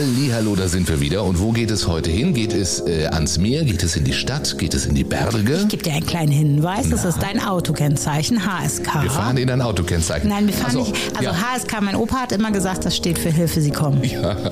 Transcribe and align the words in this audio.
Hallo, 0.00 0.54
da 0.54 0.68
sind 0.68 0.88
wir 0.88 1.00
wieder. 1.00 1.24
Und 1.24 1.40
wo 1.40 1.50
geht 1.50 1.72
es 1.72 1.88
heute 1.88 2.08
hin? 2.08 2.32
Geht 2.32 2.52
es 2.52 2.78
äh, 2.86 3.06
ans 3.06 3.36
Meer? 3.36 3.64
Geht 3.64 3.82
es 3.82 3.96
in 3.96 4.04
die 4.04 4.12
Stadt? 4.12 4.56
Geht 4.56 4.72
es 4.74 4.86
in 4.86 4.94
die 4.94 5.02
Berge? 5.02 5.62
Ich 5.62 5.68
gebe 5.68 5.82
dir 5.82 5.92
einen 5.92 6.06
kleinen 6.06 6.30
Hinweis. 6.30 6.88
Das 6.88 7.04
ist 7.04 7.18
dein 7.20 7.42
Autokennzeichen, 7.42 8.46
HSK. 8.46 9.02
Wir 9.02 9.10
fahren 9.10 9.38
in 9.38 9.50
ein 9.50 9.60
Autokennzeichen. 9.60 10.28
Nein, 10.28 10.46
wir 10.46 10.54
fahren 10.54 10.76
Also, 10.76 10.92
nicht. 10.92 11.16
Also 11.16 11.24
ja. 11.24 11.34
HSK, 11.34 11.80
mein 11.80 11.96
Opa 11.96 12.18
hat 12.18 12.30
immer 12.30 12.52
gesagt, 12.52 12.84
das 12.84 12.94
steht 12.96 13.18
für 13.18 13.30
Hilfe, 13.30 13.60
Sie 13.60 13.72
kommen. 13.72 14.04
Ja. 14.04 14.36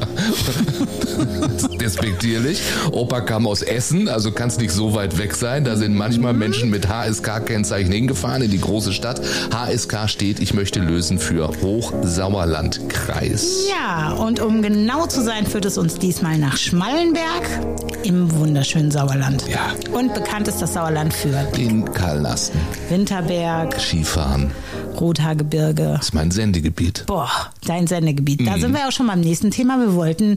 Despektierlich. 1.87 2.61
Opa 2.91 3.21
kam 3.21 3.47
aus 3.47 3.63
Essen, 3.63 4.09
also 4.09 4.33
kann 4.33 4.49
es 4.49 4.59
nicht 4.59 4.73
so 4.73 4.95
weit 4.95 5.19
weg 5.19 5.37
sein. 5.37 5.65
Da 5.65 5.77
sind 5.77 5.95
manchmal 5.95 6.33
Mhm. 6.33 6.39
Menschen 6.41 6.71
mit 6.71 6.89
HSK-Kennzeichen 6.89 7.93
hingefahren 7.93 8.43
in 8.43 8.51
die 8.51 8.61
große 8.61 8.93
Stadt. 8.93 9.21
HSK 9.53 10.09
steht, 10.09 10.41
ich 10.41 10.53
möchte 10.53 10.81
lösen 10.81 11.21
für 11.21 11.49
Hochsauerlandkreis. 11.63 13.69
Ja, 13.71 14.15
und 14.15 14.41
um 14.41 14.63
genau 14.63 15.07
zu 15.07 15.23
sein, 15.23 15.47
führt 15.47 15.65
es 15.65 15.79
uns 15.79 15.95
diesmal 15.95 16.39
nach 16.39 16.57
Schmallenberg 16.57 17.45
im 18.03 18.33
wunderschönen 18.37 18.91
Sauerland. 18.91 19.45
Ja. 19.49 19.73
Und 19.93 20.13
bekannt 20.13 20.49
ist 20.49 20.61
das 20.61 20.75
Sauerland 20.75 21.15
für 21.15 21.31
Den 21.57 21.85
Karlnasten. 21.93 22.59
Winterberg, 22.89 23.81
Skifahren. 23.81 24.51
Rothaargebirge. 25.01 25.95
Das 25.97 26.07
ist 26.07 26.15
mein 26.15 26.31
Sendegebiet. 26.31 27.05
Boah, 27.07 27.31
dein 27.67 27.87
Sendegebiet. 27.87 28.47
Da 28.47 28.59
sind 28.59 28.75
wir 28.75 28.89
auch 28.89 28.93
schon 28.93 29.07
beim 29.07 29.21
nächsten 29.21 29.51
Thema. 29.51 29.79
Wir 29.79 29.95
wollten 29.95 30.37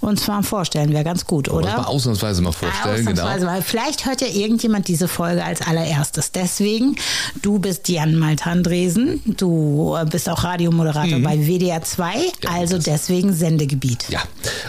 uns 0.00 0.26
mal 0.26 0.42
vorstellen, 0.42 0.92
wäre 0.92 1.04
ganz 1.04 1.24
gut, 1.26 1.48
oder? 1.48 1.76
mal 1.76 1.84
ausnahmsweise 1.84 2.42
mal 2.42 2.52
vorstellen, 2.52 3.06
genau. 3.06 3.22
Ausnahmsweise 3.22 3.46
mal. 3.46 3.62
Vielleicht 3.62 4.06
hört 4.06 4.20
ja 4.20 4.28
irgendjemand 4.28 4.88
diese 4.88 5.08
Folge 5.08 5.44
als 5.44 5.62
allererstes. 5.62 6.32
Deswegen, 6.32 6.96
du 7.42 7.58
bist 7.58 7.88
Jan 7.88 8.16
Maltandresen, 8.16 9.22
du 9.36 9.96
äh, 10.00 10.04
bist 10.04 10.28
auch 10.28 10.44
Radiomoderator 10.44 11.18
bei 11.20 11.38
WDR 11.38 11.82
2, 11.82 12.16
Mhm. 12.16 12.22
Ja, 12.44 12.50
also 12.50 12.78
deswegen 12.78 13.32
Sendegebiet. 13.32 14.06
Ja, 14.08 14.22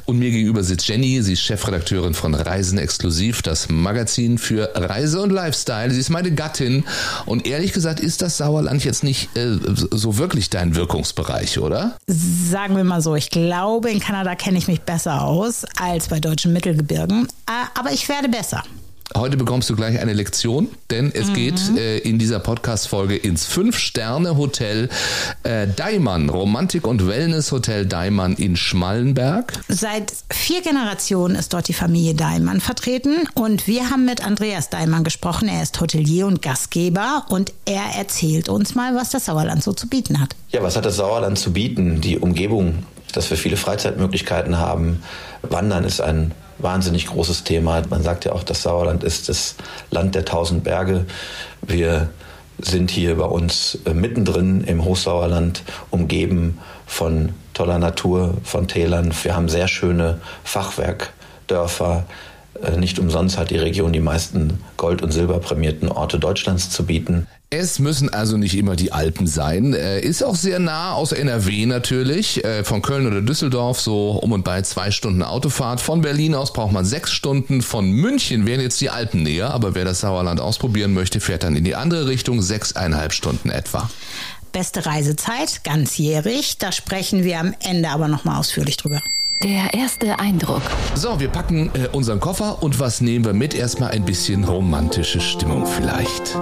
und 0.06 0.19
mir 0.19 0.31
gegenüber 0.31 0.64
sitzt 0.64 0.88
Jenny. 0.88 1.22
Sie 1.22 1.34
ist 1.34 1.41
Chefredakteurin 1.41 2.14
von 2.14 2.34
Reisen 2.34 2.78
Exklusiv, 2.78 3.41
das 3.41 3.69
Magazin 3.69 4.38
für 4.38 4.72
Reise 4.75 5.22
und 5.22 5.31
Lifestyle. 5.31 5.91
Sie 5.91 6.00
ist 6.00 6.09
meine 6.09 6.31
Gattin. 6.31 6.84
Und 7.25 7.47
ehrlich 7.47 7.73
gesagt 7.73 8.00
ist 8.00 8.22
das 8.22 8.38
Sauerland 8.38 8.84
jetzt 8.84 9.03
nicht 9.03 9.36
äh, 9.36 9.58
so 9.91 10.17
wirklich 10.17 10.50
dein 10.50 10.75
Wirkungsbereich, 10.75 11.59
oder? 11.59 11.97
Sagen 12.08 12.75
wir 12.75 12.84
mal 12.84 13.02
so, 13.02 13.16
ich 13.16 13.30
glaube, 13.30 13.89
in 13.91 14.00
Kanada 14.00 14.36
kenne 14.36 14.58
ich 14.58 14.67
mich 14.67 14.81
besser 14.81 15.17
aus 15.22 15.66
als 15.80 16.08
bei 16.08 16.20
deutschen 16.20 16.54
Mittelgebirgen, 16.54 17.28
Äh, 17.48 17.80
aber 17.80 17.92
ich 17.92 18.08
werde 18.10 18.30
besser. 18.30 18.64
Heute 19.16 19.38
bekommst 19.38 19.69
du 19.69 19.75
gleich 19.75 20.00
eine 20.00 20.13
Lektion, 20.13 20.67
denn 20.91 21.11
es 21.13 21.31
geht 21.33 21.59
äh, 21.77 21.97
in 22.00 22.19
dieser 22.19 22.39
Podcast-Folge 22.39 23.16
ins 23.16 23.45
Fünf-Sterne-Hotel 23.45 24.89
äh, 25.44 25.66
Daimann, 25.67 26.30
Romantik- 26.30 26.86
und 26.86 27.08
Wellness-Hotel 27.08 27.85
Daimann 27.85 28.33
in 28.35 28.58
Schmallenberg. 28.58 29.53
Seit 29.69 30.13
vier 30.30 30.61
Generationen 30.61 31.35
ist 31.35 31.53
dort 31.53 31.69
die 31.69 31.73
Familie 31.73 32.16
Daimann 32.16 32.59
vertreten 32.59 33.16
und 33.33 33.66
wir 33.66 33.89
haben 33.89 34.05
mit 34.05 34.25
Andreas 34.25 34.69
Daimann 34.69 35.05
gesprochen. 35.05 35.47
Er 35.47 35.63
ist 35.63 35.80
Hotelier 35.80 36.28
und 36.28 36.41
Gastgeber 36.41 37.25
und 37.30 37.53
er 37.66 37.97
erzählt 37.97 38.50
uns 38.50 38.75
mal, 38.75 38.94
was 38.94 39.09
das 39.09 39.25
Sauerland 39.25 39.63
so 39.63 39.73
zu 39.73 39.88
bieten 39.88 40.19
hat. 40.19 40.35
Ja, 40.52 40.61
was 40.61 40.75
hat 40.75 40.85
das 40.85 40.97
Sauerland 40.97 41.39
zu 41.39 41.53
bieten? 41.53 42.02
Die 42.02 42.19
Umgebung, 42.19 42.83
dass 43.13 43.30
wir 43.30 43.38
viele 43.38 43.58
Freizeitmöglichkeiten 43.58 44.58
haben. 44.58 45.02
Wandern 45.44 45.85
ist 45.85 46.02
ein 46.02 46.33
wahnsinnig 46.59 47.08
großes 47.08 47.44
Thema. 47.44 47.81
Man 47.90 48.03
sagt 48.03 48.25
ja 48.25 48.34
auch, 48.34 48.44
das 48.44 48.63
Sauerland 48.63 49.03
ist 49.03 49.29
das 49.29 49.56
Land 49.91 50.16
der 50.16 50.25
tausend 50.25 50.63
Berge. 50.63 51.06
Wir 51.62 52.09
sind 52.59 52.90
hier 52.91 53.16
bei 53.18 53.25
uns 53.25 53.79
äh, 53.85 53.94
mittendrin 53.94 54.62
im 54.62 54.84
Hochsauerland, 54.84 55.63
umgeben 55.91 56.59
von 56.85 57.34
toller 57.53 57.79
Natur, 57.79 58.35
von 58.44 58.67
Tälern. 58.67 59.13
Wir 59.23 59.35
haben 59.35 59.50
sehr 59.50 59.67
schöne 59.67 60.19
Fachwerkdörfer. 60.44 62.06
Äh, 62.63 62.78
Nicht 62.78 62.97
umsonst 63.00 63.38
hat 63.38 63.51
die 63.51 63.57
Region 63.57 63.94
die 63.94 64.00
meisten 64.00 64.63
Gold- 64.78 65.01
und 65.03 65.12
Silberprämierten 65.12 65.90
Orte 65.90 66.19
Deutschlands 66.19 66.69
zu 66.69 66.85
bieten. 66.85 67.28
Es 67.50 67.80
müssen 67.80 68.13
also 68.13 68.35
nicht 68.35 68.58
immer 68.58 68.75
die 68.75 68.91
Alpen 68.91 69.25
sein. 69.25 69.74
Äh, 69.74 70.02
Ist 70.02 70.22
auch 70.22 70.35
sehr 70.35 70.59
nah 70.59 70.91
aus 70.91 71.13
NRW 71.13 71.66
natürlich. 71.66 72.44
Äh, 72.44 72.66
Von 72.66 72.81
Köln 72.81 73.08
oder 73.08 73.22
Düsseldorf 73.22 73.80
so 73.80 74.12
um 74.22 74.34
und 74.34 74.44
bei 74.44 74.62
zwei 74.63 74.91
Stunden 74.91 75.24
Autofahrt. 75.24 75.80
Von 75.80 76.02
Berlin 76.02 76.35
aus 76.35 76.52
braucht 76.52 76.74
man 76.74 76.84
sechs 76.84 77.13
Stunden. 77.13 77.62
Von 77.62 77.90
München 77.91 78.46
wären 78.46 78.59
jetzt 78.59 78.81
die 78.81 78.90
Alpen 78.90 79.24
näher. 79.24 79.52
Aber 79.52 79.75
wer 79.75 79.85
das 79.85 80.02
Sauerland 80.02 80.41
ausprobieren 80.41 80.94
möchte, 80.94 81.22
fährt 81.22 81.44
dann 81.44 81.56
in 81.56 81.63
die 81.63 81.75
andere 81.75 82.08
Richtung. 82.08 82.41
Sechseinhalb 82.41 83.13
Stunden 83.13 83.50
etwa. 83.50 83.90
Beste 84.52 84.85
Reisezeit, 84.85 85.64
ganzjährig. 85.64 86.58
Da 86.58 86.74
sprechen 86.74 87.24
wir 87.24 87.40
am 87.40 87.53
Ende 87.64 87.90
aber 87.90 88.09
nochmal 88.09 88.40
ausführlich 88.40 88.75
drüber. 88.75 89.02
Der 89.41 89.74
erste 89.74 90.19
Eindruck. 90.19 90.64
So, 90.96 91.22
wir 91.22 91.29
packen 91.29 91.72
äh, 91.75 91.88
unseren 91.94 92.19
Koffer 92.19 92.62
und 92.62 92.81
was 92.81 93.00
nehmen 93.00 93.24
wir 93.24 93.34
mit? 93.34 93.53
Erstmal 93.53 93.91
ein 93.91 94.03
bisschen 94.03 94.44
romantische 94.44 95.22
Stimmung 95.22 95.66
vielleicht. 95.66 96.35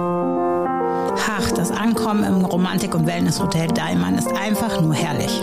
Ach, 1.18 1.50
das 1.52 1.70
Ankommen 1.70 2.24
im 2.24 2.44
Romantik- 2.44 2.94
und 2.94 3.06
Wellnesshotel 3.06 3.68
Daimann 3.68 4.16
ist 4.16 4.28
einfach 4.28 4.80
nur 4.80 4.94
herrlich. 4.94 5.42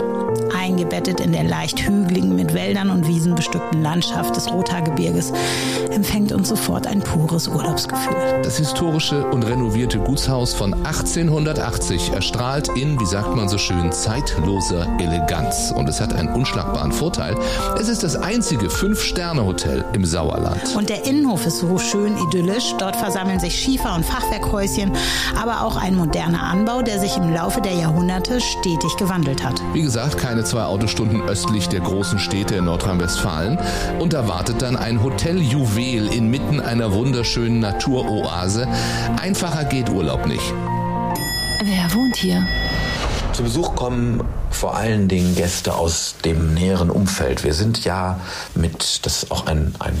Eingebettet 0.56 1.20
in 1.20 1.32
der 1.32 1.44
leicht 1.44 1.80
hügeligen, 1.80 2.34
mit 2.34 2.54
Wäldern 2.54 2.90
und 2.90 3.06
Wiesen 3.06 3.34
bestückten 3.34 3.82
Landschaft 3.82 4.36
des 4.36 4.50
Rothaargebirges 4.50 5.32
empfängt 5.90 6.32
uns 6.32 6.48
sofort 6.48 6.86
ein 6.86 7.00
pures 7.00 7.48
Urlaubsgefühl. 7.48 8.40
Das 8.42 8.58
historische 8.58 9.24
und 9.26 9.44
renovierte 9.44 9.98
Gutshaus 9.98 10.52
von 10.52 10.74
1880 10.74 12.12
erstrahlt 12.12 12.68
in, 12.76 12.98
wie 13.00 13.06
sagt 13.06 13.34
man 13.34 13.48
so 13.48 13.58
schön, 13.58 13.92
zeitloser 13.92 14.88
Eleganz. 14.98 15.72
Und 15.74 15.88
es 15.88 16.00
hat 16.00 16.12
einen 16.12 16.28
unschlagbaren 16.28 16.92
Vorteil. 16.92 17.36
Es 17.78 17.88
ist 17.88 18.02
das 18.02 18.16
einzige 18.16 18.70
Fünf-Sterne-Hotel 18.70 19.84
im 19.92 20.04
Sauerland. 20.04 20.74
Und 20.76 20.88
der 20.88 21.06
Innenhof 21.06 21.46
ist 21.46 21.58
so 21.58 21.78
schön 21.78 22.16
idyllisch. 22.28 22.74
Dort 22.78 22.96
versammeln 22.96 23.40
sich 23.40 23.54
Schiefer- 23.58 23.94
und 23.94 24.04
Fachwerkhäuschen, 24.04 24.92
aber 25.40 25.62
auch 25.62 25.76
ein 25.76 25.96
moderner 25.96 26.42
Anbau, 26.42 26.82
der 26.82 26.98
sich 26.98 27.16
im 27.16 27.32
Laufe 27.32 27.60
der 27.60 27.74
Jahrhunderte 27.74 28.40
stetig 28.40 28.96
gewandelt 28.96 29.44
hat. 29.44 29.60
Wie 29.72 29.82
gesagt, 29.82 30.18
keine 30.24 30.42
zwei 30.42 30.62
Autostunden 30.64 31.20
östlich 31.20 31.68
der 31.68 31.80
großen 31.80 32.18
Städte 32.18 32.54
in 32.54 32.64
Nordrhein-Westfalen. 32.64 33.58
Und 33.98 34.14
da 34.14 34.26
wartet 34.26 34.62
dann 34.62 34.74
ein 34.74 35.02
Hoteljuwel 35.02 36.06
inmitten 36.06 36.60
einer 36.60 36.94
wunderschönen 36.94 37.60
Naturoase. 37.60 38.66
Einfacher 39.20 39.64
geht 39.66 39.90
Urlaub 39.90 40.26
nicht. 40.26 40.54
Wer 41.62 41.94
wohnt 41.94 42.16
hier? 42.16 42.42
Zu 43.34 43.42
Besuch 43.42 43.74
kommen 43.74 44.24
vor 44.50 44.74
allen 44.74 45.08
Dingen 45.08 45.36
Gäste 45.36 45.74
aus 45.74 46.14
dem 46.24 46.54
näheren 46.54 46.88
Umfeld. 46.88 47.44
Wir 47.44 47.52
sind 47.52 47.84
ja 47.84 48.18
mit, 48.54 49.04
das 49.04 49.24
ist 49.24 49.30
auch 49.30 49.44
ein, 49.44 49.74
ein 49.78 49.98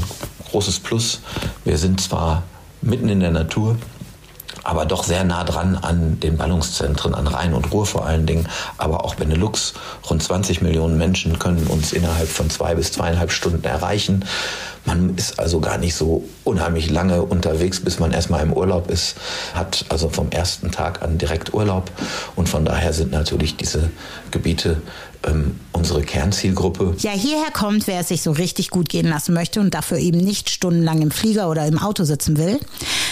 großes 0.50 0.80
Plus, 0.80 1.20
wir 1.66 1.76
sind 1.76 2.00
zwar 2.00 2.44
mitten 2.80 3.10
in 3.10 3.20
der 3.20 3.30
Natur, 3.30 3.76
aber 4.64 4.86
doch 4.86 5.04
sehr 5.04 5.24
nah 5.24 5.44
dran 5.44 5.76
an 5.76 6.18
den 6.20 6.38
Ballungszentren, 6.38 7.14
an 7.14 7.26
Rhein 7.26 7.52
und 7.52 7.70
Ruhr 7.70 7.86
vor 7.86 8.06
allen 8.06 8.26
Dingen, 8.26 8.48
aber 8.78 9.04
auch 9.04 9.14
Benelux. 9.14 9.74
Rund 10.14 10.22
20 10.22 10.62
Millionen 10.62 10.96
Menschen 10.96 11.40
können 11.40 11.66
uns 11.66 11.92
innerhalb 11.92 12.28
von 12.28 12.48
zwei 12.48 12.76
bis 12.76 12.92
zweieinhalb 12.92 13.32
Stunden 13.32 13.64
erreichen. 13.64 14.24
Man 14.84 15.16
ist 15.16 15.38
also 15.38 15.60
gar 15.60 15.78
nicht 15.78 15.94
so 15.94 16.24
unheimlich 16.44 16.90
lange 16.90 17.22
unterwegs, 17.22 17.80
bis 17.80 17.98
man 17.98 18.12
erstmal 18.12 18.42
im 18.42 18.52
Urlaub 18.52 18.90
ist, 18.90 19.16
hat 19.54 19.84
also 19.88 20.08
vom 20.08 20.30
ersten 20.30 20.70
Tag 20.70 21.02
an 21.02 21.18
direkt 21.18 21.54
Urlaub 21.54 21.90
und 22.36 22.48
von 22.48 22.64
daher 22.64 22.92
sind 22.92 23.10
natürlich 23.10 23.56
diese 23.56 23.90
Gebiete 24.30 24.82
ähm, 25.26 25.58
unsere 25.72 26.02
Kernzielgruppe. 26.02 26.96
Ja, 26.98 27.12
hierher 27.12 27.50
kommt, 27.50 27.86
wer 27.86 28.00
es 28.00 28.08
sich 28.08 28.22
so 28.22 28.32
richtig 28.32 28.70
gut 28.70 28.88
gehen 28.88 29.08
lassen 29.08 29.34
möchte 29.34 29.60
und 29.60 29.72
dafür 29.72 29.98
eben 29.98 30.18
nicht 30.18 30.50
stundenlang 30.50 31.02
im 31.02 31.10
Flieger 31.10 31.48
oder 31.48 31.66
im 31.66 31.78
Auto 31.78 32.04
sitzen 32.04 32.36
will. 32.36 32.60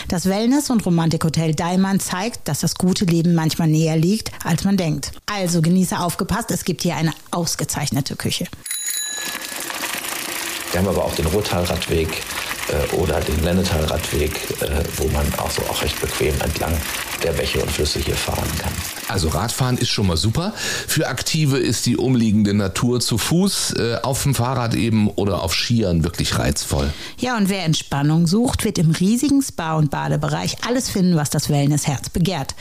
Das 0.09 0.27
Wellness- 0.27 0.71
und 0.71 0.85
Romantikhotel 0.85 1.55
Daimann 1.55 2.01
zeigt, 2.01 2.49
dass 2.49 2.61
das 2.61 2.75
gute 2.75 3.05
Leben 3.05 3.35
manchmal 3.35 3.69
näher 3.69 3.97
liegt, 3.97 4.31
als 4.45 4.65
man 4.65 4.77
denkt. 4.77 5.13
Also 5.27 5.63
Genießer 5.63 6.05
aufgepasst, 6.05 6.51
es 6.51 6.65
gibt 6.65 6.83
hier 6.83 6.97
eine 6.97 7.13
ausgezeichnete 7.31 8.17
Küche. 8.17 8.47
Wir 10.73 10.81
haben 10.81 10.89
aber 10.89 11.05
auch 11.05 11.15
den 11.15 11.27
Ruhrtalradweg 11.27 12.23
äh, 12.69 12.95
oder 12.95 13.21
den 13.21 13.43
Lennetalradweg, 13.45 14.33
äh, 14.63 14.83
wo 14.97 15.07
man 15.09 15.27
auch 15.37 15.51
so 15.51 15.63
auch 15.69 15.83
recht 15.83 16.01
bequem 16.01 16.35
entlang 16.41 16.77
der 17.23 17.33
Bäche 17.33 17.61
und 17.61 17.71
Flüsse 17.71 17.99
hier 17.99 18.17
fahren 18.17 18.49
kann. 18.59 18.73
Also 19.09 19.29
Radfahren 19.29 19.77
ist 19.77 19.91
schon 19.91 20.07
mal 20.07 20.17
super. 20.17 20.55
Für 20.57 21.09
Aktive 21.09 21.59
ist 21.59 21.87
die 21.87 21.97
umliegende 21.97 22.55
Natur 22.55 23.01
zu 23.01 23.19
Fuß, 23.19 23.75
äh, 23.75 23.97
auf 24.03 24.23
dem 24.23 24.35
Fahrrad 24.35 24.75
eben 24.75 25.09
oder 25.09 25.43
auf 25.43 25.55
Skiern 25.55 26.05
wirklich 26.05 26.39
reizvoll. 26.39 26.93
Ja, 27.19 27.37
und 27.37 27.49
wer 27.49 27.65
Entspannung 27.65 28.27
sucht, 28.27 28.65
wird 28.65 28.79
im 28.79 28.91
riesigen 28.91 29.43
Spa- 29.43 29.75
und 29.77 29.91
Badebereich 29.91 30.57
alles 30.67 30.89
finden, 30.89 31.17
was 31.17 31.31
das 31.31 31.51
Wellnessherz 31.51 32.09
begehrt. 32.09 32.55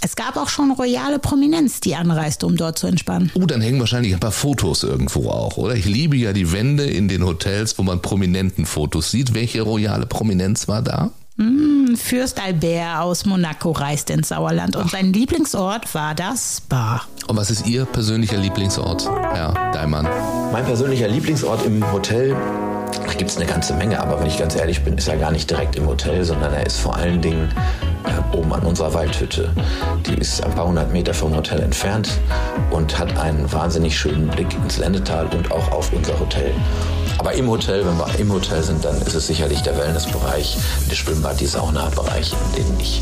Es 0.00 0.16
gab 0.16 0.36
auch 0.36 0.48
schon 0.48 0.72
royale 0.72 1.18
Prominenz, 1.18 1.80
die 1.80 1.94
anreiste, 1.94 2.46
um 2.46 2.56
dort 2.56 2.78
zu 2.78 2.88
entspannen. 2.88 3.30
Oh, 3.34 3.46
dann 3.46 3.60
hängen 3.60 3.78
wahrscheinlich 3.78 4.12
ein 4.12 4.20
paar 4.20 4.32
Fotos 4.32 4.82
irgendwo 4.82 5.30
auch, 5.30 5.56
oder? 5.56 5.76
Ich 5.76 5.84
liebe 5.84 6.16
ja 6.16 6.32
die 6.32 6.52
Wände 6.52 6.84
in 6.84 7.08
den 7.08 7.24
Hotels, 7.24 7.78
wo 7.78 7.82
man 7.82 8.02
prominenten 8.02 8.66
Fotos 8.66 9.10
sieht. 9.10 9.34
Welche 9.34 9.62
royale 9.62 10.06
Prominenz 10.06 10.66
war 10.66 10.82
da? 10.82 11.12
Hm, 11.42 11.96
Fürst 11.96 12.40
Albert 12.40 13.00
aus 13.00 13.24
Monaco 13.24 13.72
reiste 13.72 14.12
ins 14.12 14.28
Sauerland 14.28 14.76
und 14.76 14.90
sein 14.90 15.12
Lieblingsort 15.12 15.92
war 15.92 16.14
das 16.14 16.58
Spa. 16.58 17.02
Und 17.26 17.36
was 17.36 17.50
ist 17.50 17.66
Ihr 17.66 17.84
persönlicher 17.84 18.36
Lieblingsort, 18.36 19.08
Herr 19.34 19.52
Daimann? 19.72 20.06
Mein 20.52 20.64
persönlicher 20.64 21.08
Lieblingsort 21.08 21.66
im 21.66 21.90
Hotel, 21.92 22.36
da 22.92 23.12
gibt 23.14 23.30
es 23.30 23.36
eine 23.38 23.46
ganze 23.46 23.74
Menge, 23.74 24.00
aber 24.00 24.20
wenn 24.20 24.26
ich 24.28 24.38
ganz 24.38 24.54
ehrlich 24.54 24.82
bin, 24.84 24.96
ist 24.96 25.08
er 25.08 25.16
gar 25.16 25.32
nicht 25.32 25.50
direkt 25.50 25.74
im 25.74 25.86
Hotel, 25.88 26.24
sondern 26.24 26.52
er 26.54 26.64
ist 26.64 26.78
vor 26.78 26.94
allen 26.94 27.20
Dingen 27.20 27.48
äh, 28.04 28.36
oben 28.36 28.52
an 28.52 28.62
unserer 28.62 28.94
Waldhütte. 28.94 29.52
Die 30.06 30.14
ist 30.14 30.44
ein 30.44 30.54
paar 30.54 30.68
hundert 30.68 30.92
Meter 30.92 31.12
vom 31.12 31.34
Hotel 31.34 31.60
entfernt 31.60 32.10
und 32.70 32.96
hat 32.98 33.18
einen 33.18 33.52
wahnsinnig 33.52 33.98
schönen 33.98 34.28
Blick 34.28 34.54
ins 34.62 34.78
Lendetal 34.78 35.26
und 35.34 35.50
auch 35.50 35.72
auf 35.72 35.92
unser 35.92 36.18
Hotel. 36.20 36.52
Aber 37.22 37.34
im 37.34 37.48
Hotel, 37.48 37.86
wenn 37.86 37.96
wir 37.98 38.18
im 38.18 38.32
Hotel 38.32 38.64
sind, 38.64 38.84
dann 38.84 39.00
ist 39.00 39.14
es 39.14 39.28
sicherlich 39.28 39.62
der 39.62 39.78
Wellnessbereich, 39.78 40.58
der 40.90 40.96
Schwimmbad, 40.96 41.38
die 41.38 41.46
Sauna-Bereich, 41.46 42.32
in 42.32 42.64
denen 42.64 42.80
ich 42.80 43.00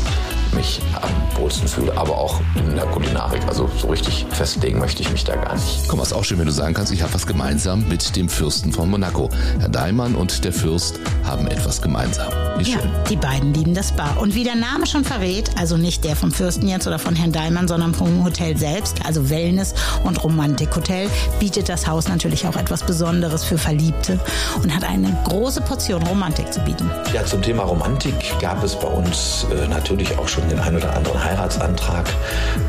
mich 0.53 0.79
am 1.01 1.09
wohlsten 1.35 1.67
fühle, 1.67 1.97
aber 1.97 2.17
auch 2.17 2.39
in 2.55 2.75
der 2.75 2.85
Kulinarik. 2.85 3.41
Also 3.47 3.69
so 3.77 3.87
richtig 3.87 4.25
festlegen 4.31 4.79
möchte 4.79 5.01
ich 5.01 5.11
mich 5.11 5.23
da 5.23 5.35
gar 5.35 5.55
nicht. 5.55 5.87
Komm, 5.87 5.99
was 5.99 6.13
auch 6.13 6.23
schön, 6.23 6.39
wenn 6.39 6.45
du 6.45 6.51
sagen 6.51 6.73
kannst, 6.73 6.91
ich 6.91 7.01
habe 7.01 7.13
was 7.13 7.27
gemeinsam 7.27 7.87
mit 7.87 8.15
dem 8.15 8.29
Fürsten 8.29 8.71
von 8.71 8.89
Monaco. 8.89 9.29
Herr 9.59 9.69
Daimann 9.69 10.15
und 10.15 10.43
der 10.43 10.53
Fürst 10.53 10.99
haben 11.23 11.47
etwas 11.47 11.81
gemeinsam. 11.81 12.31
Wie 12.57 12.65
schön. 12.65 12.73
Ja, 12.73 13.03
die 13.09 13.15
beiden 13.15 13.53
lieben 13.53 13.73
das 13.73 13.89
Spa. 13.89 14.11
Und 14.19 14.35
wie 14.35 14.43
der 14.43 14.55
Name 14.55 14.85
schon 14.85 15.03
verrät, 15.03 15.49
also 15.57 15.77
nicht 15.77 16.03
der 16.03 16.15
vom 16.15 16.31
Fürsten 16.31 16.67
jetzt 16.67 16.87
oder 16.87 16.99
von 16.99 17.15
Herrn 17.15 17.31
Daimann, 17.31 17.67
sondern 17.67 17.93
vom 17.93 18.23
Hotel 18.23 18.57
selbst, 18.57 19.05
also 19.05 19.29
Wellness- 19.29 19.73
und 20.03 20.23
Romantikhotel, 20.23 21.09
bietet 21.39 21.69
das 21.69 21.87
Haus 21.87 22.07
natürlich 22.07 22.47
auch 22.47 22.55
etwas 22.55 22.83
Besonderes 22.83 23.43
für 23.43 23.57
Verliebte 23.57 24.19
und 24.61 24.75
hat 24.75 24.83
eine 24.83 25.15
große 25.25 25.61
Portion 25.61 26.03
Romantik 26.03 26.51
zu 26.51 26.59
bieten. 26.61 26.89
Ja, 27.13 27.25
zum 27.25 27.41
Thema 27.41 27.63
Romantik 27.63 28.13
gab 28.39 28.63
es 28.63 28.75
bei 28.75 28.87
uns 28.87 29.45
äh, 29.51 29.67
natürlich 29.67 30.17
auch 30.17 30.27
schon 30.27 30.47
den 30.49 30.59
ein 30.59 30.75
oder 30.75 30.95
anderen 30.95 31.20
Heiratsantrag. 31.23 32.09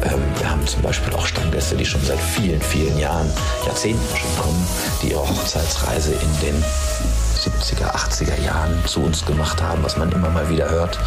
Ähm, 0.04 0.22
wir 0.38 0.50
haben 0.50 0.66
zum 0.66 0.82
Beispiel 0.82 1.12
auch 1.14 1.26
Stammgäste, 1.26 1.76
die 1.76 1.84
schon 1.84 2.02
seit 2.02 2.19
vielen, 2.20 2.60
vielen 2.60 2.99
Jahren, 2.99 3.31
Jahrzehnten 3.66 4.16
schon 4.16 4.37
kommen, 4.43 4.66
die 5.02 5.10
ihre 5.10 5.20
Hochzeitsreise 5.20 6.12
in 6.12 6.40
den 6.40 6.64
70er, 7.42 7.92
80er 7.94 8.40
Jahren 8.44 8.84
zu 8.86 9.00
uns 9.00 9.24
gemacht 9.24 9.60
haben, 9.62 9.82
was 9.82 9.96
man 9.96 10.12
immer 10.12 10.30
mal 10.30 10.48
wieder 10.48 10.70
hört. 10.70 10.98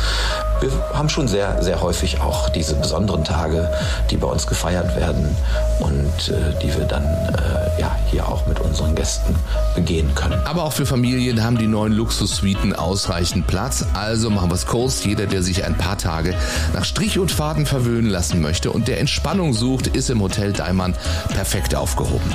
Wir 0.60 0.72
haben 0.94 1.10
schon 1.10 1.28
sehr, 1.28 1.62
sehr 1.62 1.82
häufig 1.82 2.22
auch 2.22 2.50
diese 2.50 2.76
besonderen 2.76 3.24
Tage, 3.24 3.70
die 4.10 4.18
bei 4.18 4.28
uns 4.28 4.48
gefeiert 4.48 4.96
werden 4.96 5.36
und 5.80 6.30
äh, 6.30 6.58
die 6.62 6.74
wir 6.76 6.86
dann 6.86 7.04
äh, 7.04 7.82
ja, 7.82 7.96
hier 8.10 8.28
auch 8.28 8.48
mit 8.48 8.60
unseren 8.60 8.96
Gästen 8.96 9.36
begehen 9.76 10.14
können. 10.16 10.42
Aber 10.46 10.64
auch 10.64 10.74
für 10.74 10.86
Familien 10.86 11.44
haben 11.44 11.58
die 11.58 11.68
neuen 11.68 11.94
Luxussuiten 11.94 12.74
ausreichend 12.74 13.48
Platz. 13.48 13.86
Also 13.94 14.30
machen 14.30 14.50
wir 14.50 14.56
es 14.56 14.66
kurz. 14.66 15.04
Jeder, 15.04 15.28
der 15.28 15.44
sich 15.44 15.64
ein 15.64 15.78
paar 15.78 15.98
Tage 15.98 16.36
nach 16.74 16.86
Strich 16.86 17.20
und 17.20 17.32
Faden 17.32 17.66
verwöhnen 17.66 18.10
lassen 18.10 18.42
möchte 18.42 18.72
und 18.72 18.88
der 18.88 19.00
Entspannung 19.00 19.54
sucht, 19.54 19.88
ist 19.88 20.10
im 20.10 20.22
Hotel 20.22 20.54
Daimann 20.54 20.96
perfekt 21.30 21.76
aufgehoben. 21.76 22.34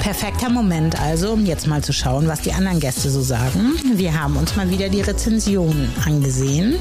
Perfekter 0.00 0.48
Moment 0.48 1.00
also, 1.00 1.32
um 1.32 1.44
jetzt 1.44 1.66
mal 1.66 1.82
zu 1.82 1.92
schauen, 1.92 2.26
was 2.26 2.40
die 2.40 2.52
anderen 2.52 2.80
Gäste 2.80 3.10
so 3.10 3.20
sagen. 3.20 3.74
Wir 3.94 4.20
haben 4.20 4.36
uns 4.36 4.56
mal 4.56 4.70
wieder 4.70 4.88
die 4.88 5.00
Rezensionen 5.00 5.92
angesehen. 6.04 6.76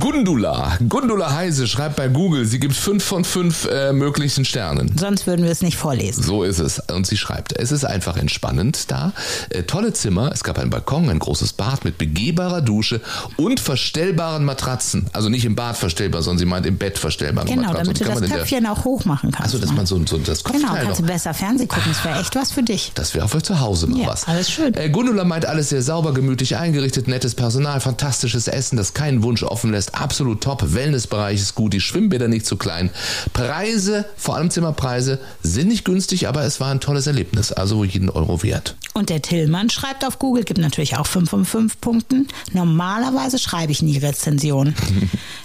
Gundula, 0.00 0.78
Gundula 0.88 1.34
Heise 1.34 1.66
schreibt 1.66 1.96
bei 1.96 2.08
Google, 2.08 2.46
sie 2.46 2.58
gibt 2.58 2.74
fünf 2.74 3.04
von 3.04 3.24
fünf 3.24 3.68
äh, 3.70 3.92
möglichen 3.92 4.44
Sternen. 4.46 4.96
Sonst 4.98 5.26
würden 5.26 5.44
wir 5.44 5.50
es 5.50 5.60
nicht 5.60 5.76
vorlesen. 5.76 6.22
So 6.22 6.44
ist 6.44 6.60
es. 6.60 6.80
Und 6.92 7.06
sie 7.06 7.18
schreibt, 7.18 7.52
es 7.58 7.72
ist 7.72 7.84
einfach 7.84 8.16
entspannend 8.16 8.90
da. 8.90 9.12
Äh, 9.50 9.64
tolle 9.64 9.92
Zimmer, 9.92 10.30
es 10.32 10.44
gab 10.44 10.58
einen 10.58 10.70
Balkon, 10.70 11.10
ein 11.10 11.18
großes 11.18 11.52
Bad 11.52 11.84
mit 11.84 11.98
begehbarer 11.98 12.62
Dusche 12.62 13.02
und 13.36 13.60
verstellbaren 13.60 14.44
Matratzen. 14.46 15.08
Also 15.12 15.28
nicht 15.28 15.44
im 15.44 15.56
Bad 15.56 15.76
verstellbar, 15.76 16.22
sondern 16.22 16.38
sie 16.38 16.46
meint 16.46 16.64
im 16.64 16.78
Bett 16.78 16.96
verstellbare 16.98 17.46
Genau, 17.46 17.62
Matratzen. 17.68 17.84
damit 17.94 18.00
du 18.00 18.04
das 18.04 18.20
in 18.22 18.30
Köpfchen 18.30 18.66
auch 18.66 18.84
hoch 18.84 19.04
machen 19.04 19.30
kannst. 19.30 19.54
Also, 19.54 19.58
dass 19.58 19.70
ne? 19.70 19.76
man 19.76 19.86
so, 19.86 20.00
so 20.06 20.16
das 20.16 20.42
Kopfteil 20.42 20.62
Genau, 20.62 20.74
kannst 20.74 20.88
noch 21.00 21.06
du 21.06 21.12
besser 21.12 21.34
Fernsehen 21.34 21.68
gucken. 21.68 21.92
Das 21.92 22.02
wäre 22.04 22.18
echt 22.20 22.34
was 22.34 22.50
für 22.50 22.62
dich. 22.62 22.92
das 22.94 23.14
wäre 23.14 23.26
auch 23.26 23.30
für 23.30 23.42
zu 23.42 23.60
Hause 23.60 23.88
mal 23.88 24.00
Ja, 24.00 24.06
was. 24.08 24.26
alles 24.26 24.50
schön. 24.50 24.72
Äh, 24.74 24.88
Gundula 24.88 25.24
meint 25.24 25.44
alles 25.44 25.68
sehr 25.68 25.82
sauber, 25.82 26.14
gemütlich 26.14 26.56
eingerichtet, 26.56 27.08
nettes 27.08 27.34
Personal, 27.34 27.80
fantastisches 27.80 28.48
Essen, 28.48 28.76
das 28.78 28.94
keinen 28.94 29.22
Wunsch 29.22 29.42
offen 29.42 29.65
lässt, 29.70 29.94
absolut 29.94 30.40
top. 30.40 30.74
Wellnessbereich 30.74 31.40
ist 31.40 31.54
gut, 31.54 31.72
die 31.72 31.80
Schwimmbäder 31.80 32.28
nicht 32.28 32.46
zu 32.46 32.56
klein. 32.56 32.90
Preise, 33.32 34.04
vor 34.16 34.36
allem 34.36 34.50
Zimmerpreise, 34.50 35.18
sind 35.42 35.68
nicht 35.68 35.84
günstig, 35.84 36.28
aber 36.28 36.42
es 36.42 36.60
war 36.60 36.70
ein 36.70 36.80
tolles 36.80 37.06
Erlebnis, 37.06 37.52
also 37.52 37.84
jeden 37.84 38.10
Euro 38.10 38.42
wert. 38.42 38.76
Und 38.94 39.10
der 39.10 39.20
Tillmann 39.20 39.68
schreibt 39.68 40.04
auf 40.06 40.18
Google, 40.18 40.44
gibt 40.44 40.58
natürlich 40.58 40.96
auch 40.96 41.06
5 41.06 41.28
von 41.28 41.44
5 41.44 41.80
Punkten. 41.80 42.28
Normalerweise 42.52 43.38
schreibe 43.38 43.72
ich 43.72 43.82
nie 43.82 43.98
Rezensionen. 43.98 44.74